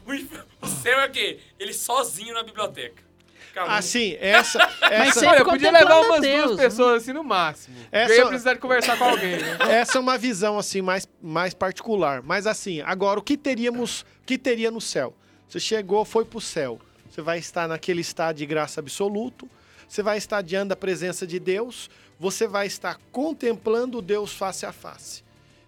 [0.61, 1.39] O, céu é o quê?
[1.59, 3.03] Ele sozinho na biblioteca.
[3.51, 3.71] Acabou.
[3.71, 4.57] Assim, essa.
[4.89, 6.63] Essa Olha, eu podia levar umas Deus, duas né?
[6.63, 7.75] pessoas assim no máximo.
[7.91, 9.57] Essa- Eu ia precisar de conversar com alguém, né?
[9.69, 12.21] Essa é uma visão assim mais, mais particular.
[12.23, 15.15] Mas assim, agora o que teríamos, o que teria no céu?
[15.47, 16.79] Você chegou, foi pro céu.
[17.09, 19.47] Você vai estar naquele estado de graça absoluto.
[19.87, 21.91] Você vai estar diante da presença de Deus.
[22.23, 25.21] Você vai estar contemplando Deus face a face.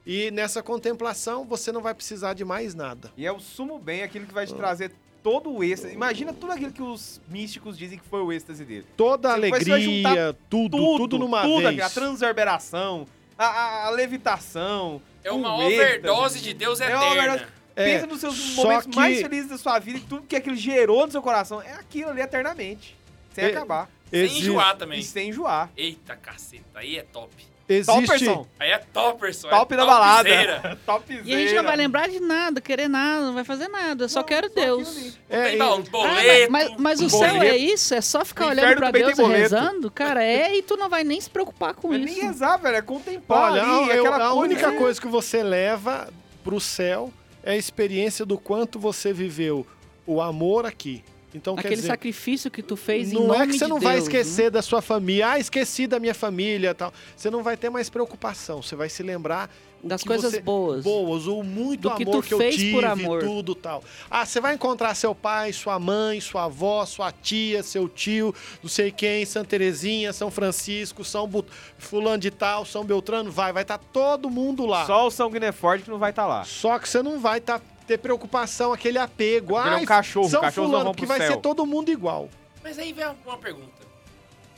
[0.06, 3.12] E nessa contemplação você não vai precisar de mais nada.
[3.18, 5.94] E é o sumo bem aquilo que vai te trazer todo o êxtase.
[5.94, 8.86] Imagina tudo aquilo que os místicos dizem que foi o êxtase dele.
[8.96, 11.82] Toda juntar alegria, tudo, tudo, numa tudo vez.
[11.82, 13.06] a transverberação,
[13.38, 15.02] a, a- a levitação.
[15.26, 15.76] É uma êxtase.
[15.76, 17.04] overdose de Deus É eterna.
[17.04, 17.44] uma overdose.
[17.76, 20.56] É, Pensa nos seus momentos que- mais felizes da sua vida e tudo que aquilo
[20.56, 21.62] gerou no seu coração.
[21.62, 22.96] É aquilo ali eternamente.
[23.34, 23.90] Sem É, acabar.
[24.10, 25.00] Sem Exi- enjoar também.
[25.00, 25.70] E sem enjoar.
[25.76, 27.30] Eita, caceta, aí é top.
[27.68, 28.00] Existe.
[28.06, 28.48] Topperson.
[28.60, 29.50] Aí é topperson.
[29.50, 30.30] Top é da balada.
[30.30, 30.80] topzera.
[30.86, 31.22] Topzera.
[31.26, 34.04] E a gente não vai lembrar de nada, querer nada, não vai fazer nada.
[34.04, 35.18] Eu só quero Deus.
[35.28, 36.52] É, Tem e- bal- Ah, boleto.
[36.52, 37.34] mas, mas o boleto.
[37.34, 37.96] céu é isso?
[37.96, 39.40] É só ficar O olhando pra Deus e boleto.
[39.56, 39.90] rezando?
[39.90, 42.14] Cara, é, e tu não vai nem se preocupar com Não é isso.
[42.14, 42.76] nem rezar, velho.
[42.78, 43.72] É contemplar Olha, ali.
[43.98, 44.78] eu- aquela a coisa, única né?
[44.78, 46.08] coisa que você leva
[46.44, 47.12] pro céu
[47.44, 49.66] é a experiência do quanto você viveu
[50.06, 51.04] o amor aqui.
[51.36, 53.70] Então, quer Aquele dizer, sacrifício que tu fez em não nome é que você de
[53.70, 54.20] não vai Deus, né?
[54.20, 55.32] esquecer da sua família.
[55.32, 56.94] Ah, esqueci da minha família tal.
[57.16, 58.62] Você não vai ter mais preocupação.
[58.62, 59.50] Você vai se lembrar
[59.84, 60.84] Das que coisas você- boas.
[60.84, 63.22] boas, o muito Do que amor tu que eu fez tive, por amor.
[63.22, 63.84] tudo tal.
[64.10, 68.34] Ah, você vai encontrar seu pai, sua mãe, sua avó, sua tia, seu tio,
[68.64, 71.46] não sei quem, Santa Terezinha, São Francisco, São Bu-
[71.78, 74.86] fulano de tal, São Beltrano, vai, vai estar todo mundo lá.
[74.86, 76.44] Só o sanguíneo é forte que não vai estar lá.
[76.46, 79.60] Só que você não vai tá, ter preocupação, aquele apego.
[79.60, 81.34] Ele é um cachorro, São cachorros não fulano, porque vai céu.
[81.34, 82.30] ser todo mundo igual.
[82.64, 83.86] Mas aí vem uma pergunta.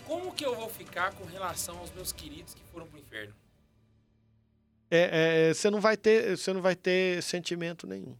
[0.05, 3.34] Como que eu vou ficar com relação aos meus queridos que foram pro inferno?
[4.89, 8.15] É, é, você não vai ter, você não vai ter sentimento nenhum.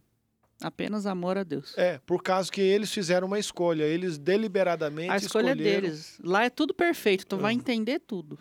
[0.60, 1.72] Apenas amor a Deus.
[1.78, 5.80] É, por causa que eles fizeram uma escolha, eles deliberadamente A escolha é escolheram.
[5.82, 6.18] deles.
[6.22, 8.38] Lá é tudo perfeito, tu vai entender tudo.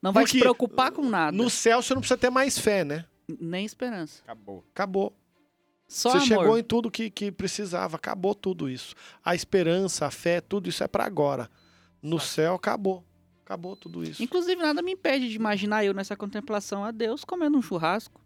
[0.00, 1.36] Não vai te Porque preocupar com nada.
[1.36, 3.04] No céu você não precisa ter mais fé, né?
[3.28, 4.22] Nem esperança.
[4.22, 4.64] Acabou.
[4.72, 5.12] Acabou.
[5.86, 6.26] Só você amor.
[6.26, 8.94] chegou em tudo que, que precisava, acabou tudo isso.
[9.24, 11.48] A esperança, a fé, tudo isso é pra agora.
[12.02, 13.04] No céu acabou.
[13.44, 14.22] Acabou tudo isso.
[14.22, 18.20] Inclusive, nada me impede de imaginar eu nessa contemplação a Deus comendo um churrasco.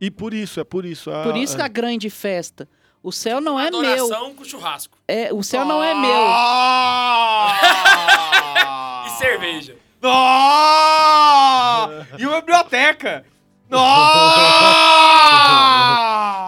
[0.00, 1.10] E por isso, é por isso.
[1.12, 2.68] a- Por isso que a grande festa.
[3.02, 3.80] O céu não é meu.
[3.80, 4.98] Adoração com churrasco.
[5.06, 6.24] É, o céu não é meu.
[6.26, 7.54] Ah!
[9.06, 9.76] E cerveja.
[10.74, 12.08] Nossa!
[12.18, 13.24] E uma biblioteca!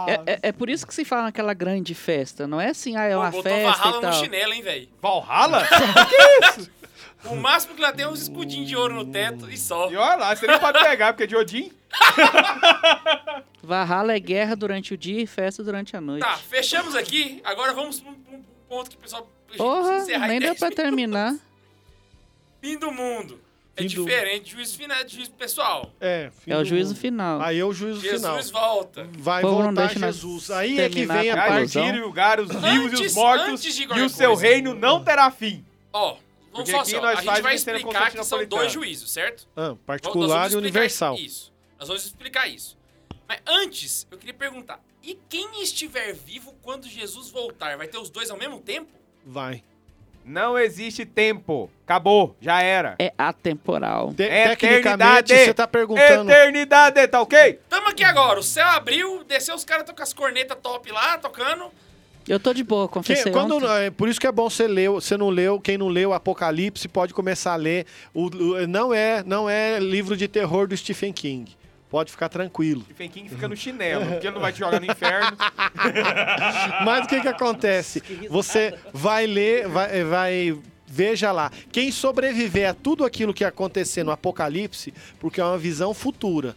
[0.09, 2.47] É, é- é por isso que se fala naquela grande festa.
[2.47, 4.11] Não é assim, ah, é Pô, uma botou festa Valhalla e tal.
[4.11, 4.89] no chinelo, hein, velho?
[5.01, 5.63] Valhalla?
[7.25, 9.91] O máximo que lá tem é uns escudinhos de ouro no teto e só.
[9.91, 11.73] E olha lá, você nem pode pegar, porque é de Odin.
[13.63, 16.23] Valhalla é guerra durante o dia e festa durante a noite.
[16.23, 17.41] Tá, fechamos aqui.
[17.45, 20.71] Agora vamos pra um um ponto que o pessoal precisa Porra, nem deu 10 pra
[20.71, 21.35] terminar.
[22.61, 23.41] Fim do mundo.
[23.77, 25.93] É do- diferente de juízo final, de juízo pessoal.
[26.01, 26.99] É, fim É o do juízo mundo.
[27.01, 27.41] final.
[27.43, 28.35] Aí é o juízo final.
[28.37, 29.09] Jesus volta.
[29.19, 30.51] Vai não voltar Jesus.
[30.51, 31.75] Aí é que vem a parte.
[31.75, 34.43] Partir e julgar os vivos e os mortos, de e o seu coisa.
[34.43, 35.65] reino não terá fim.
[35.93, 36.21] Ó, vamos
[36.53, 37.01] Porque só aqui só.
[37.03, 39.47] nós A gente vai explicar que são dois juízos, certo?
[39.57, 41.15] Ah, particular e universal.
[41.17, 41.53] Isso.
[41.79, 42.77] Nós vamos explicar isso.
[43.29, 47.77] Mas antes, eu queria perguntar: e quem estiver vivo quando Jesus voltar?
[47.77, 48.91] Vai ter os dois ao mesmo tempo?
[49.25, 49.63] Vai.
[50.27, 51.71] Não existe tempo.
[51.85, 52.97] Acabou, já era.
[52.99, 54.13] É atemporal.
[54.13, 54.57] Te- Eternidade.
[54.59, 56.29] tecnicamente, você tá perguntando.
[56.31, 57.61] Eternidade, tá ok?
[57.69, 61.17] Tamo aqui agora, o céu abriu, desceu os caras estão com as cornetas top lá,
[61.17, 61.67] tocando.
[62.29, 63.69] Eu tô de boa, Que- confessei quando, ontem.
[63.87, 66.89] é, por isso que é bom você ler, você não leu, quem não leu Apocalipse
[66.89, 67.87] pode começar a ler.
[68.13, 71.57] O, o- não é, não é livro de terror do Stephen King.
[71.97, 72.83] Pode ficar tranquilo.
[72.83, 75.35] Stephen King fica no chinelo, porque ele não vai te jogar no inferno.
[76.85, 78.03] Mas o que que acontece?
[78.29, 81.51] Você vai ler, vai, vai veja lá.
[81.73, 86.55] Quem sobreviver a tudo aquilo que acontecer no Apocalipse, porque é uma visão futura.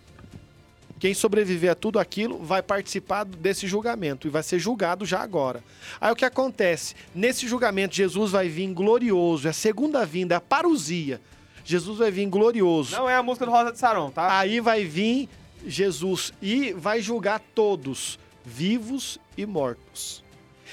[0.99, 5.63] Quem sobreviver a tudo aquilo vai participar desse julgamento e vai ser julgado já agora.
[6.01, 6.95] Aí o que acontece?
[7.15, 11.21] Nesse julgamento, Jesus vai vir glorioso, é a segunda vinda, é a parousia.
[11.69, 12.95] Jesus vai vir glorioso.
[12.95, 14.39] Não é a música do Rosa de Saron, tá?
[14.39, 15.29] Aí vai vir
[15.67, 20.23] Jesus e vai julgar todos, vivos e mortos.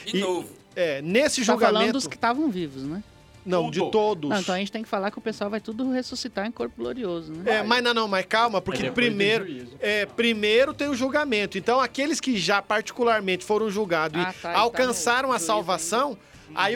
[0.07, 0.49] De E- novo.
[0.74, 1.92] É, nesse Tá falando julgamento.
[1.92, 3.03] dos que estavam vivos, né?
[3.44, 3.90] Não, de Tudo.
[3.92, 4.30] todos.
[4.30, 6.74] Não, então a gente tem que falar que o pessoal vai tudo ressuscitar em corpo
[6.76, 7.59] glorioso, né?
[7.59, 9.47] É, mas não, não, mas calma, porque primeiro,
[9.80, 11.57] é, primeiro tem o julgamento.
[11.57, 15.47] Então, aqueles que já particularmente foram julgados Ah, e tá, tá alcançaram no a juízo
[15.47, 16.16] salvação, aí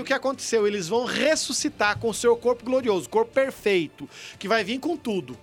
[0.01, 0.67] o que aconteceu?
[0.67, 4.09] Eles vão ressuscitar com o seu corpo glorioso, corpo perfeito,
[4.39, 5.37] que vai vir com tudo.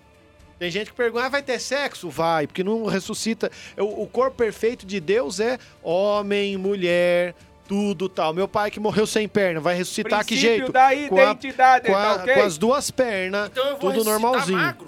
[0.60, 2.10] Tem gente que pergunta, ah, vai ter sexo?
[2.10, 3.52] Vai, porque não ressuscita.
[3.78, 7.36] O, o corpo perfeito de Deus é homem, mulher,
[7.68, 8.34] tudo tal.
[8.34, 10.72] Meu pai que morreu sem perna, vai ressuscitar que jeito?
[10.72, 12.34] da Com a- identidade, Com, tá a- ok?
[12.34, 14.58] com as duas pernas, Então eu vou tudo normalzinho.
[14.58, 14.88] magro.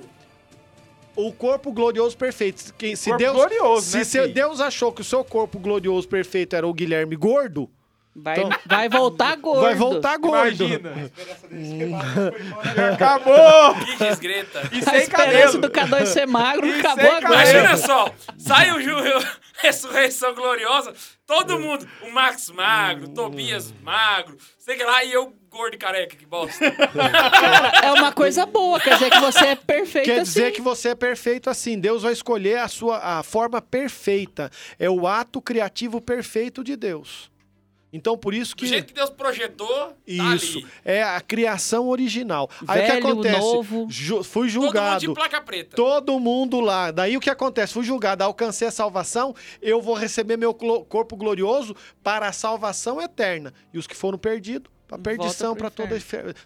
[1.15, 2.73] O corpo glorioso perfeito.
[2.77, 4.33] Quem, se Corpo Deus, glorioso, se né, seu- filho?
[4.33, 7.69] Deus achou que o seu corpo glorioso perfeito era o Guilherme gordo,
[8.15, 9.61] Vai, Então- vai voltar gordo.
[9.61, 10.65] vai voltar gordo.
[10.65, 11.11] Imagina.
[12.93, 13.75] Acabou!
[13.85, 14.61] Que desgreta.
[14.71, 15.61] E A sem esperança cabelo.
[15.61, 17.33] do K2 ser magro E acabou agora.
[17.33, 18.91] Imagina só, sai o Ju,
[19.61, 20.93] Ressurreição Gloriosa,
[21.27, 25.77] todo mundo, o Max magro, o Tobias magro, sei que lá, e eu gordo e
[25.77, 26.71] careca, que bosta.
[26.71, 30.23] Cara, é uma coisa boa, quer dizer que você é perfeito Quer assim.
[30.23, 31.77] dizer que você é perfeito assim.
[31.79, 34.49] Deus vai escolher a sua a forma perfeita.
[34.79, 37.29] É o ato criativo perfeito de Deus.
[37.91, 38.67] Então, por isso Do que.
[38.67, 39.95] jeito que Deus projetou, tá
[40.35, 40.59] Isso.
[40.59, 40.67] ali.
[40.85, 42.47] É a criação original.
[42.67, 43.39] Aí o que Velho, acontece?
[43.39, 43.87] novo.
[43.89, 44.99] Ju- fui Todo mundo julgado.
[44.99, 45.75] de placa preta.
[45.75, 46.91] Todo mundo lá.
[46.91, 47.73] Daí o que acontece?
[47.73, 53.53] Fui julgado, alcancei a salvação, eu vou receber meu corpo glorioso para a salvação eterna.
[53.73, 55.97] E os que foram perdidos, para perdição, para toda.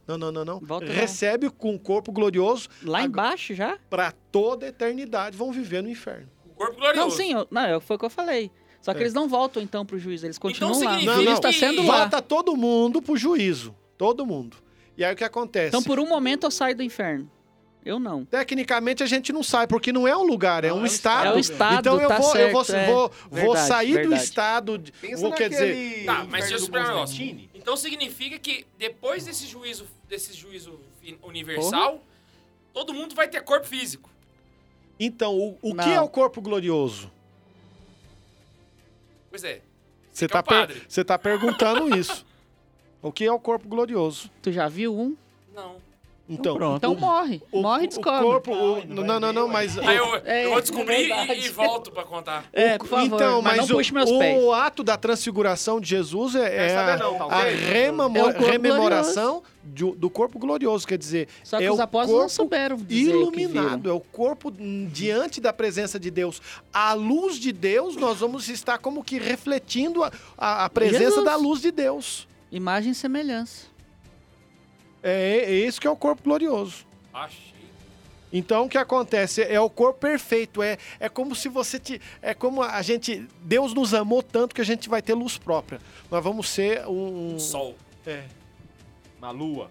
[0.08, 0.60] Não, não, não, não.
[0.62, 0.94] Volta não.
[0.94, 3.78] Recebe com o corpo glorioso Lá Agora- embaixo já?
[3.90, 6.30] para toda a eternidade, vão viver no inferno.
[6.46, 7.00] O corpo glorioso.
[7.00, 8.50] Não, sim, eu, não, foi o que eu falei.
[8.84, 9.02] Só que É.
[9.04, 10.92] eles não voltam então pro juiz, eles continuam lá.
[10.92, 12.00] significa O juiz tá que- sendo lá.
[12.02, 13.74] Volta todo mundo pro juízo.
[13.98, 14.58] Todo mundo.
[14.96, 15.70] E aí o que acontece?
[15.70, 17.28] Então por um momento eu saio do inferno.
[17.86, 18.24] Eu não.
[18.24, 20.86] Tecnicamente a gente não sai, porque não é um lugar, é Não, um é um
[20.86, 21.28] estado.
[21.28, 22.94] É o estado, então eu tá vou, eu vou, certo, é.
[22.94, 24.24] vou, vou Verdade, sair do verdade.
[24.24, 24.78] estado.
[24.78, 27.48] De, Pensa vou, quer dizer, naquele Tá, mas deixa eu do um negócio.
[27.54, 30.80] Então significa que depois desse juízo, desse juízo
[31.22, 32.02] universal,
[32.74, 34.10] todo mundo vai ter corpo físico.
[35.00, 35.92] então, o, o que Não.
[35.94, 37.12] é o corpo glorioso?
[39.34, 39.62] Pois é.
[40.12, 42.24] Você é tá, per- você tá perguntando isso.
[43.02, 44.30] O que é o corpo glorioso?
[44.42, 45.18] Tu já viu um?
[45.54, 45.76] Não.
[46.30, 46.78] Então, pronto.
[46.78, 47.42] Então o, morre.
[47.52, 48.24] o, morre e o descobre.
[48.24, 48.54] corpo.
[48.54, 49.78] o- não, não, não, mas.
[49.78, 52.46] Aí eu, É, eu vou descobrir é e, e volto pra contar.
[52.54, 53.16] É, por favor.
[53.18, 54.50] então, mas, mas, não o, puxe meus o pés.
[54.54, 57.56] ato da transfiguração de Jesus é, é a, não, tá a ok?
[57.56, 60.88] remamo- É o rememoração de- do corpo glorioso.
[60.88, 63.92] Quer dizer, Só que é os o apóstolos não souberam dizer o que iluminado, viram.
[63.94, 64.50] é o corpo
[64.92, 66.42] diante da presença de Deus.
[66.72, 71.26] À luz de Deus, nós vamos estar como que refletindo a, a- a presença Jesus.
[71.26, 72.28] da luz de Deus.
[72.50, 73.73] Imagem e semelhança.
[75.04, 76.86] É, é isso que é o corpo glorioso.
[77.14, 77.54] Achei.
[78.32, 82.34] Então o que acontece é o corpo perfeito, é, é como se você te, é
[82.34, 85.80] como a gente, Deus nos amou tanto que a gente vai ter luz própria.
[86.10, 87.76] Nós vamos ser um, Um sol.
[88.08, 88.24] é,
[89.22, 89.70] Na lua.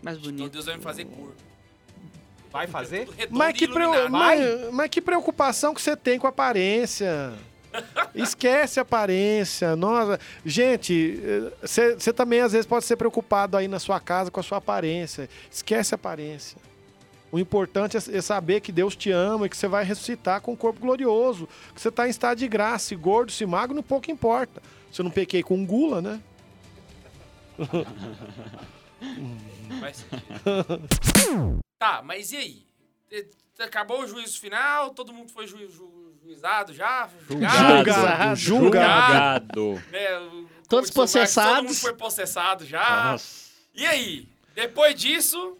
[0.00, 0.52] Mais Então bonito.
[0.52, 1.34] Deus vai me fazer corpo.
[2.52, 3.08] Vai fazer?
[3.30, 4.10] Mas que, preo- iluminado.
[4.12, 7.32] mas, mas que preocupação que você tem com a aparência.
[8.14, 9.74] Esquece a aparência.
[9.74, 11.18] Nossa, gente,
[11.62, 15.28] você também às vezes pode ser preocupado aí na sua casa com a sua aparência.
[15.50, 16.58] Esquece a aparência.
[17.30, 20.52] O importante é é saber que Deus te ama e que você vai ressuscitar com
[20.52, 21.48] um corpo glorioso.
[21.74, 24.62] Que você está em estado de graça, se gordo, se magro, não pouco importa.
[24.92, 26.20] Se eu não pequei com gula, né?
[29.80, 31.58] Faz sentido.
[31.78, 32.62] tá, mas e aí?
[33.58, 37.08] Acabou o juízo final, todo mundo foi ju- ju- juizado já?
[37.28, 38.36] Julgado.
[38.36, 38.36] Julgado.
[38.36, 39.82] Julgado.
[39.90, 41.62] né, o- como Todos Marcos, Todo processados.
[41.64, 43.12] mundo foi processado já.
[43.12, 43.50] Nossa.
[43.74, 44.28] E aí?
[44.54, 45.56] Depois disso,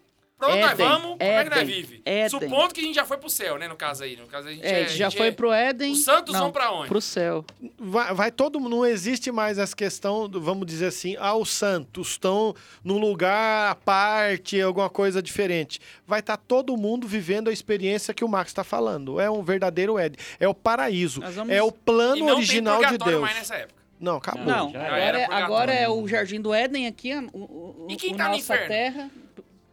[0.46, 1.08] pra onde nós Éden, vamos?
[1.10, 2.02] Como é que nós Éden, vive?
[2.04, 2.28] Éden.
[2.28, 3.68] Supondo que a gente já foi pro céu, né?
[3.68, 4.16] No caso aí.
[4.16, 5.92] No caso, a gente É, a já gente foi é- pro Éden.
[5.92, 6.88] Os santos não, vão pra onde?
[6.88, 7.44] Pro céu.
[7.78, 12.08] vai, vai todo mundo, não existe mais essa questão, vamos dizer assim, ah, os santos
[12.10, 15.80] estão num lugar à parte, alguma coisa diferente.
[16.06, 19.20] Vai estar todo mundo vivendo a experiência que o Max está falando.
[19.20, 20.16] É um verdadeiro Ed.
[20.40, 21.20] É o paraíso.
[21.20, 23.20] Vamos- É o E plano não original tem de Deus.
[23.20, 23.82] mais nessa época.
[24.00, 24.44] Não, acabou.
[24.44, 28.14] Não, já agora, é, agora é o Jardim do Éden aqui, o, o, E quem
[28.14, 28.68] o tá no nossa inferno?
[28.68, 29.10] terra.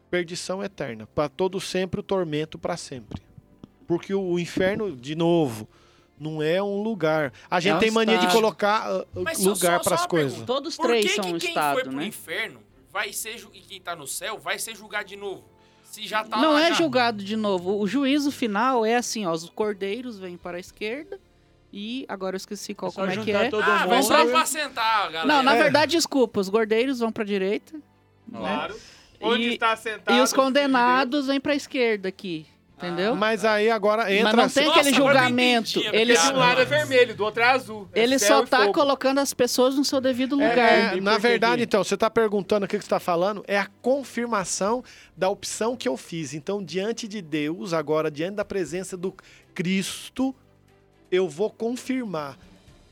[0.10, 1.07] Perdição eterna.
[1.14, 3.22] Para todo sempre, o tormento para sempre.
[3.88, 5.68] Porque o, inferno, de novo,
[6.20, 7.32] não é um lugar.
[7.49, 8.36] A gente um tem mania de estado.
[8.36, 10.32] colocar ah, Mas só- lugar para as coisas.
[10.34, 10.53] pergunta.
[10.53, 12.05] Todos três que são que um quem estado, foi pro né?
[12.05, 12.60] inferno
[12.91, 15.43] vai ser e quem tá no céu vai ser julgado de novo?
[15.84, 16.74] Se já tá Não lá é já.
[16.76, 17.80] julgado de novo.
[17.80, 19.32] O juízo final é assim, ó.
[19.32, 21.20] Os cordeiros vêm para a esquerda
[21.74, 23.49] e agora eu esqueci qual É como é que é.
[23.49, 23.89] todo Ah, mundo.
[23.89, 25.26] vamos só pra- apacentar, galera.
[25.26, 25.64] Não, na É.
[25.64, 26.39] verdade, desculpa.
[26.39, 27.80] Os gordeiros vão para a direita
[28.32, 28.76] Claro.
[29.22, 30.15] Onde E- está sentado?
[30.15, 32.45] e os condenados vêm para a esquerda aqui.
[32.78, 33.13] Entendeu?
[33.13, 34.32] Mas aí agora entra.
[34.32, 35.80] Mas não tem Nossa, aquele eu julgamento.
[35.80, 36.13] entendi Ele.
[36.15, 37.89] De um lado é vermelho, do outro é azul.
[37.93, 40.97] É ele só tá colocando as pessoas no seu devido É, lugar.
[40.97, 43.59] é, na por que verdade, então, você está perguntando o que você está falando, é
[43.59, 44.82] a confirmação
[45.17, 46.34] da opção que eu fiz.
[46.34, 49.13] Então, diante de Deus, agora, diante da presença do
[49.53, 50.34] Cristo,
[51.11, 52.38] eu vou confirmar.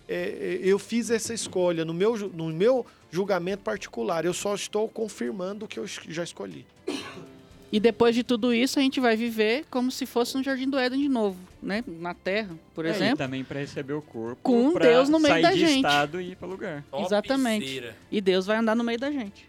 [0.06, 4.26] É, é, eu fiz essa escolha no meu, no meu julgamento particular.
[4.26, 6.66] Eu só estou confirmando o que eu já escolhi.
[7.72, 10.78] E depois de tudo isso, a gente vai viver como se fosse no Jardim do
[10.80, 11.84] Éden de novo, né?
[11.86, 13.18] Na Terra, por É, e exemplo.
[13.18, 14.38] também para receber o corpo.
[14.42, 15.76] Com Deus no meio sair da de gente.
[15.86, 16.84] estado e ir para lugar.
[17.00, 17.66] Exatamente.
[17.66, 17.98] Topzera.
[18.10, 19.46] E Deus vai andar no meio da gente.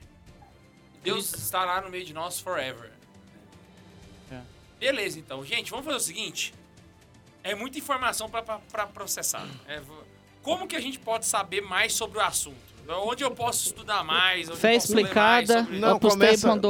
[1.04, 2.90] Deus estará no meio de nós forever.
[4.32, 4.40] É.
[4.80, 5.44] Beleza, então.
[5.44, 6.52] Gente, vamos fazer o seguinte.
[7.44, 9.46] É muita informação pra processar.
[9.68, 9.80] É,
[10.42, 12.67] como que a gente pode saber mais sobre o assunto?
[12.90, 14.48] Onde eu posso estudar mais?
[14.48, 15.68] Onde Fé explicada.
[15.70, 15.98] Não,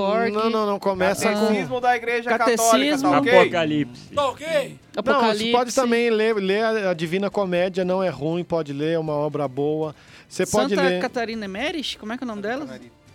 [0.00, 0.32] org.
[0.32, 1.40] Não, não, não começa com.
[1.40, 2.66] Catecismo da Igreja Catecismo.
[2.66, 3.38] Católica, tá ok?
[3.38, 4.14] Apocalipse.
[4.14, 4.46] Tá ok?
[4.94, 5.44] Não, Apocalipse.
[5.44, 9.12] você pode também ler, ler a Divina Comédia, não é ruim, pode ler, é uma
[9.12, 9.94] obra boa.
[10.28, 11.96] Você pode Santa ler Catarina Emerich?
[11.96, 12.64] Como é que é o nome dela?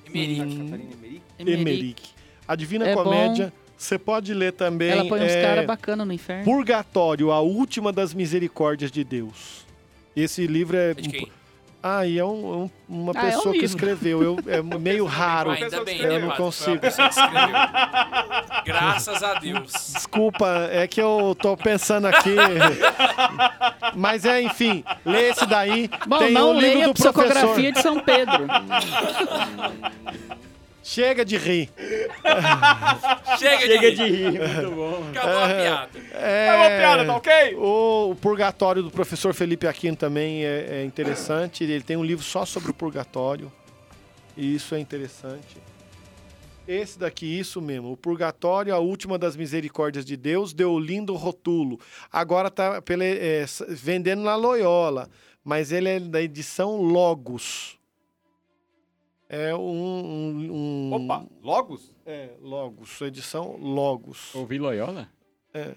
[0.07, 0.39] Emerick.
[0.39, 1.21] Catarina Emerick?
[1.37, 2.03] Emerick.
[2.47, 4.91] A Divina É Comédia, você pode ler também.
[4.91, 6.45] Ela põe uns é, caras bacanas no inferno.
[6.45, 9.65] Purgatório, a última das misericórdias de Deus.
[10.15, 11.42] Esse livro é É de quem?
[11.85, 13.65] Ah, e é um- um- uma Ah, é um pessoa que livro.
[13.65, 14.23] escreveu.
[14.23, 15.51] Eu, é meio raro.
[15.51, 16.79] Ainda pessoa bem, que né, eu não consigo.
[16.79, 17.09] pessoa.
[18.65, 19.71] Graças a Deus.
[19.93, 22.35] Desculpa, é que eu tô pensando aqui.
[23.95, 25.89] Mas é, enfim, lê esse daí.
[26.07, 27.71] Bom, Tem não o livro leia do a psicografia professor.
[27.73, 28.47] de São Pedro.
[30.83, 31.69] Chega de rir.
[33.37, 35.09] Chega, Chega de de rir, muito bom.
[35.09, 35.89] Acabou a piada.
[36.11, 37.55] É, É uma piada, tá ok?
[37.55, 41.63] O, o Purgatório do professor Felipe Aquino também é, é interessante.
[41.63, 43.49] Ele tem um livro só sobre o purgatório.
[44.35, 45.57] E isso é interessante.
[46.67, 47.91] Esse daqui, isso mesmo.
[47.91, 51.79] O Purgatório, a última das misericórdias de Deus, deu lindo rotulo.
[52.11, 55.09] Agora tá pela, é, vendendo na Loyola.
[55.43, 57.77] Mas ele é da edição Logos.
[59.35, 59.59] É um.
[59.59, 61.91] um, um- Opa, Logos?
[62.05, 63.01] É, Logos.
[63.01, 64.33] Edição Logos.
[64.35, 65.09] Ouvi Loyola?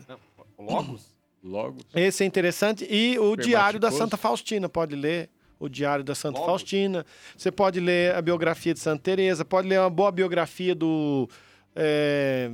[0.06, 0.18] Não,
[0.58, 1.16] Logos?
[1.42, 1.78] Logo.
[1.94, 2.86] Esse é interessante.
[2.90, 3.90] E o Diário da.
[3.90, 5.30] Santa Faustina, pode ler.
[5.58, 6.50] O Diário da Santa Logo.
[6.50, 7.06] Faustina.
[7.34, 11.26] Você pode ler a biografia de Santa Teresa, pode ler uma boa biografia do.
[11.74, 12.50] É,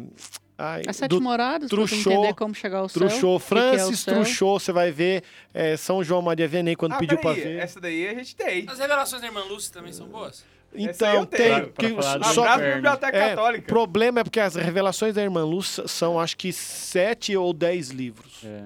[0.57, 3.09] ai, As sete moradas, Truchot, entender como chegar ao céu.
[3.09, 3.25] Truchot.
[3.27, 4.15] o que é Francis céu.
[4.15, 7.57] Truchot, você vai ver é, São João Maria Vianney quando Ah, pediu para ver.
[7.59, 8.67] essa daí a gente tem.
[8.69, 10.45] As revelações da irmã Lúcia também são boas?
[10.75, 11.55] Então, eu tenho.
[11.67, 11.73] tem.
[11.73, 13.67] Pra- que pra só- Biblioteca é, o Católica.
[13.67, 18.43] problema é porque as revelações da irmã Lúcia são, acho que, sete ou dez livros.
[18.45, 18.65] É.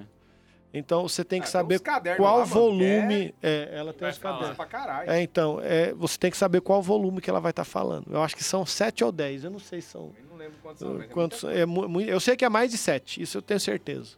[0.73, 3.33] Então você tem que Ah, tem saber cadernos qual lá, volume.
[3.41, 4.55] É, ela tem os cadernos.
[4.55, 5.09] Pra caralho.
[5.09, 8.05] É, então, é, você tem que saber qual volume que ela vai estar falando.
[8.11, 10.11] Eu acho que são sete ou dez, eu não sei se são.
[10.17, 12.49] Eu não lembro quantos são, mas é quantos, é mu- mu- eu sei que é
[12.49, 14.17] mais de sete, isso eu tenho certeza.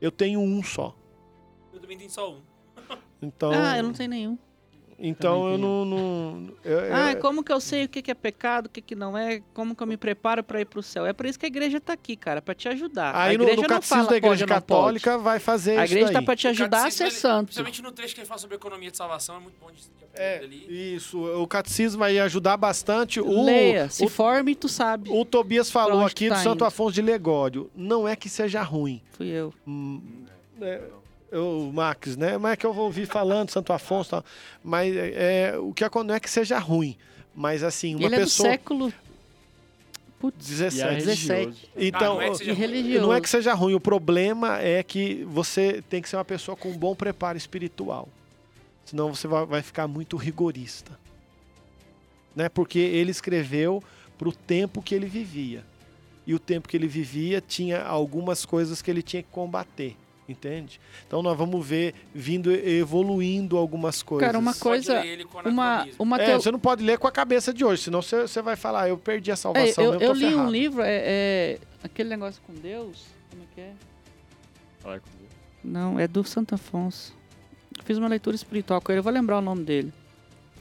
[0.00, 0.96] Eu tenho um só.
[1.74, 2.40] Eu também tenho só um.
[3.20, 4.38] Então, Ah, eu não tenho nenhum.
[5.00, 5.84] Então eu não.
[5.84, 8.80] não eu- eu- Ah, como que eu sei o que que é pecado, o que
[8.82, 9.40] que não é?
[9.54, 11.06] Como que eu me preparo pra ir pro céu?
[11.06, 13.14] É por isso que a igreja tá aqui, cara, pra te ajudar.
[13.14, 14.60] a aí no, igreja no não catecismo fala da Igreja pode não.
[14.60, 16.24] Católica vai fazer A isso igreja tá daí.
[16.26, 17.46] pra te ajudar a ser ele- santo.
[17.46, 19.80] Principalmente no trecho que ele fala sobre economia de salvação, é muito bom de,
[20.14, 20.94] É, aprender ali.
[20.96, 23.20] isso, o catecismo vai ajudar bastante.
[23.20, 25.08] O, Leia, se o, forme, tu sabe.
[25.10, 26.64] o Tobias falou aqui tá do Santo indo.
[26.64, 27.70] Afonso de Legódio.
[27.74, 29.00] Não é que seja ruim.
[29.12, 29.54] Fui eu.
[29.66, 30.02] Hum,
[30.60, 30.82] é,
[31.32, 32.36] o Max, né?
[32.38, 34.24] Mas é que eu vou ouvir falando, Santo Afonso tal.
[34.62, 36.96] Mas é, o que acon- não é que seja ruim.
[37.34, 38.48] Mas assim, uma Ele é do pessoa.
[38.50, 38.92] século
[40.18, 40.76] Putz, 17.
[40.76, 41.30] E é 17.
[41.32, 41.68] religioso.
[41.76, 42.60] Então, Ah, não é que e seja ruim.
[42.60, 43.06] religioso.
[43.06, 43.74] não é que seja ruim.
[43.74, 48.06] O problema é que você tem que ser uma pessoa com um bom preparo espiritual.
[48.84, 50.98] Senão você vai, vai ficar muito rigorista.
[52.36, 52.48] Né?
[52.48, 53.82] Porque ele escreveu
[54.18, 55.64] para o tempo que ele vivia.
[56.26, 59.96] E o tempo que ele vivia tinha algumas coisas que ele tinha que combater.
[60.30, 60.80] Entende?
[61.06, 64.26] Então nós vamos ver vindo evoluindo algumas coisas.
[64.26, 65.02] Cara, uma coisa,
[65.44, 68.22] uma, uma É, teo- você não pode ler com a cabeça de hoje, senão você,
[68.22, 69.84] você vai falar, "Ah, eu perdi a É, salvação.
[69.84, 73.42] eu, mesmo, eu tô li um ferrado." livro, é, é aquele negócio com Deus, como
[73.42, 73.72] é que é?
[74.78, 75.30] Falar com Deus.
[75.64, 77.12] Não, é do Santo Afonso.
[77.76, 79.92] Eu Fiz uma leitura espiritual com ele, eu vou lembrar o nome dele.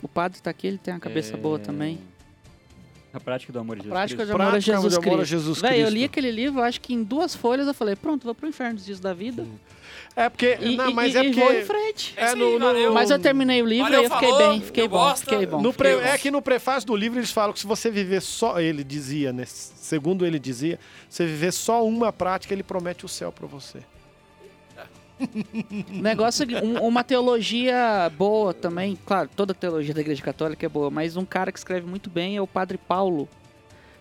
[0.01, 1.99] O padre tá aqui, ele tem uma cabeça É, boa também.
[3.12, 4.36] A prática do amor de Jesus Prática de Cristo.
[4.36, 5.30] amor a Prática Jesus de amor a Cristo.
[5.32, 5.93] Jesus Véi, eu Cristo.
[5.93, 8.86] li aquele livro, acho que em duas folhas eu falei, pronto, vou pro inferno dos
[8.86, 9.47] dias da vida.
[10.16, 10.57] É porque.
[10.62, 11.66] E, não, mas e- é e vou em porque.
[11.66, 12.14] frente.
[12.18, 12.93] É no- no- valeu.
[12.93, 15.22] Mas eu terminei o livro e eu fiquei falou, bem, fiquei bom, gosto.
[15.22, 15.62] fiquei bom.
[15.62, 16.07] No fiquei pre- bom.
[16.07, 18.60] é que no prefácio do livro eles falam que se você viver só.
[18.60, 19.43] Ele dizia, né?
[19.47, 20.78] Segundo ele dizia,
[21.10, 23.80] você viver só uma prática, ele promete o céu pra você.
[25.91, 31.15] Negócio, um- uma teologia boa também, claro, toda teologia da Igreja Católica é boa, mas
[31.17, 33.28] um cara que escreve muito bem é o Padre Paulo.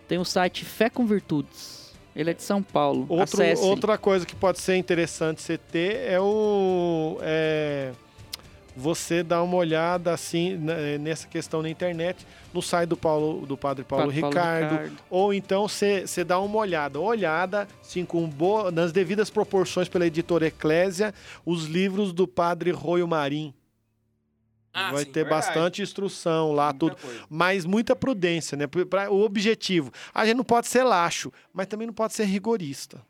[0.07, 1.93] Tem o site Fé com Virtudes.
[2.17, 3.07] Ele é de São Paulo.
[3.09, 7.19] Outro, outra coisa que pode ser interessante você ter é o.
[7.21, 7.93] é,
[8.79, 12.25] você dar uma olhada assim na- nessa questão na internet,
[12.55, 14.97] no site do Paulo, do Padre Paulo, Padre Paulo Ricardo, Ricardo.
[15.11, 20.07] Ou então você você dá uma olhada, olhada, sim, com boa, nas devidas proporções pela
[20.07, 21.13] editora Eclésia,
[21.45, 23.53] os livros do Padre Roio Marim.
[24.73, 25.11] Ah, Vai sim.
[25.11, 25.47] ter verdade.
[25.47, 26.97] bastante instrução lá, Muita tudo.
[26.97, 27.21] coisa.
[27.29, 28.67] Mas muita prudência, né?
[28.67, 29.91] Pra- pra- o objetivo.
[30.15, 33.03] A gente não pode ser laxo, mas também não pode ser rigorista.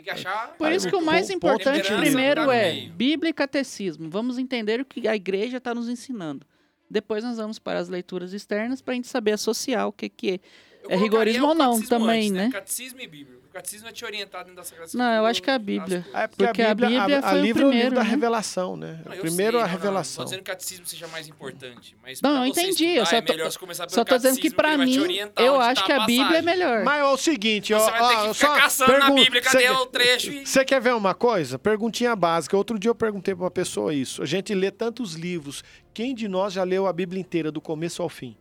[0.00, 0.54] Tem que achar.
[0.56, 2.92] Por isso que o mais importante primeiro é meio.
[2.92, 4.08] Bíblia e Catecismo.
[4.08, 6.46] Vamos entender o que a igreja está nos ensinando.
[6.88, 10.30] Depois nós vamos para as leituras externas para a gente saber associar o que, que
[10.30, 10.40] é.
[10.88, 12.50] É rigorismo ou não também, antes, né?
[12.50, 13.38] Catecismo e Bíblia.
[13.50, 15.58] O catecismo é te orientar dentro da Sagrada Não, eu Escritura, acho que é a
[15.58, 16.06] Bíblia.
[16.14, 18.04] É porque, Porque a a Bíblia, Bíblia a, a livro é o livro primeiro, da
[18.04, 18.08] né?
[18.10, 19.00] revelação, né?
[19.04, 20.16] Não, Primeiro sei, a não, não, Não revelação.
[20.18, 23.20] tô dizendo que o catecismo seja mais importante, mas Não, eu entendi, eu só é
[23.20, 25.86] tô- melhor você começar pelo Só tô dizendo que te mim, orientar eu acho tá
[25.86, 26.84] que a Bíblia é melhor.
[26.84, 29.14] Mas é o seguinte, ó, Você vai ter ó, que só ficar caçando na pergun-
[29.16, 30.30] Bíblia, cadê cê- o trecho?
[30.30, 31.58] e- Você quer ver uma coisa?
[31.58, 32.56] Perguntinha básica.
[32.56, 34.22] Outro dia eu perguntei pra uma pessoa isso.
[34.22, 35.64] A gente lê tantos livros.
[35.92, 38.36] Quem de nós já leu a Bíblia inteira, do começo ao fim?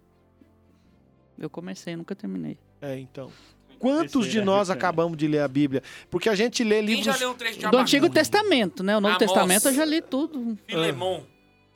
[1.40, 2.60] Eu comecei, nunca terminei.
[2.80, 3.32] É, então.
[3.80, 5.82] Quantos de Terceira, nós acabamos de ler a Bíblia?
[6.10, 7.20] Porque a gente lê Quem já livros.
[7.20, 7.78] leu um trecho de Do?
[7.78, 8.98] Antigo Testamento, né?
[8.98, 9.28] O Novo Amós.
[9.32, 10.58] Testamento eu já li tudo.
[10.68, 11.24] Filemon.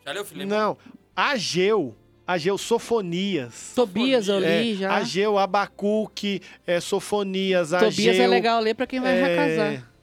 [0.06, 0.50] Já leu, Filemon?
[0.50, 0.78] Não.
[1.16, 1.96] Ageu.
[2.26, 3.74] Ageu, Sofonias.
[3.76, 4.96] Tobias eu li É, já.
[4.96, 7.90] Ageu, Abacuque, é, Sofonias, Ageu.
[7.90, 9.94] Tobias é legal ler pra quem vai é, casar.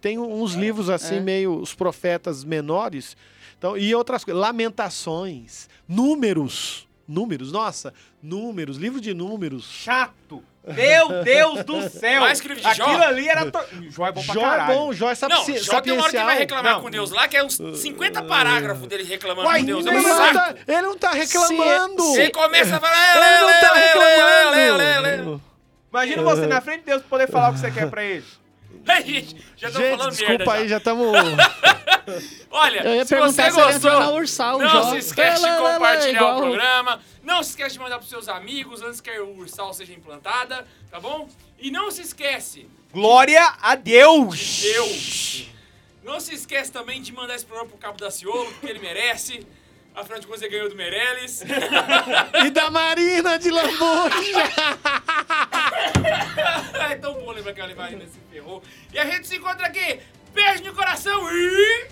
[0.00, 1.20] Tem uns livros assim, é.
[1.20, 3.16] meio os profetas menores.
[3.58, 4.40] Então, e outras coisas.
[4.40, 6.88] Lamentações, números.
[7.10, 7.92] Números, nossa,
[8.22, 9.64] números, livro de números.
[9.68, 10.44] Chato.
[10.64, 12.20] Meu Deus do céu.
[12.20, 12.84] Mais que livro de Jó?
[12.84, 13.50] Aquilo ali era...
[13.50, 13.58] To...
[13.88, 14.74] Jó é bom pra Jó é caralho.
[14.78, 16.82] bom, Jó é sapi Não, Jó tem uma hora que ele vai reclamar Não.
[16.82, 19.86] com Deus lá, que é uns 50 parágrafos dele reclamando Uai, com Deus.
[19.86, 20.34] É Ele um não, saco.
[20.34, 22.02] tá, ele não tá reclamando.
[22.04, 23.16] Você começa a falar...
[23.16, 23.80] Ele não tá lê,
[24.70, 25.10] lê.
[25.16, 25.42] reclamando.
[25.90, 28.24] Imagina você na frente de Deus poder falar o que você quer pra ele.
[29.56, 30.68] Já tô Gente, falando desculpa merda aí, já.
[30.68, 31.06] já estamos.
[32.50, 35.46] Olha, Eu ia se perguntar você se entrou na gostou, Ursal, não se esquece de
[35.46, 37.00] Lá, lá, lá, compartilhar igual- o programa.
[37.22, 40.98] Não se esquece de mandar pros seus amigos antes que a Ursal seja implantada, tá
[40.98, 41.28] bom?
[41.58, 44.62] E não se esquece, Glória a Deus.
[44.62, 45.46] Deus,
[46.02, 49.46] não se esquece também de mandar esse programa pro Cabo da Ciolo, porque ele merece.
[49.94, 51.42] Afinal de contas, ele ganhou do Meirelles.
[52.46, 54.44] e da Marina de Lambuja.
[56.90, 58.62] é tão bom lembrar que a Marina se ferrou.
[58.92, 60.00] E a gente se encontra aqui.
[60.32, 61.88] Beijo no coração e...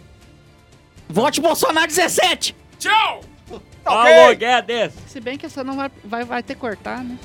[1.09, 2.55] Vote Bolsonaro 17!
[2.79, 3.21] Tchau!
[3.83, 4.15] Tá ok?
[4.15, 4.93] Falou, Guedes!
[5.09, 7.19] Se bem que essa não vai, vai, vai ter que cortar, né?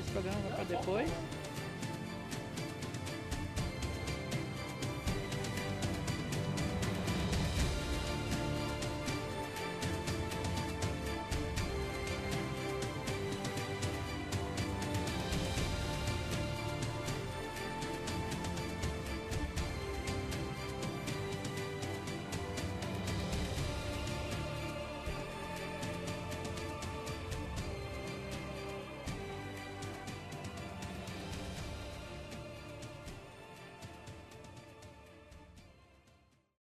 [0.00, 1.08] Esse programa vai pra depois.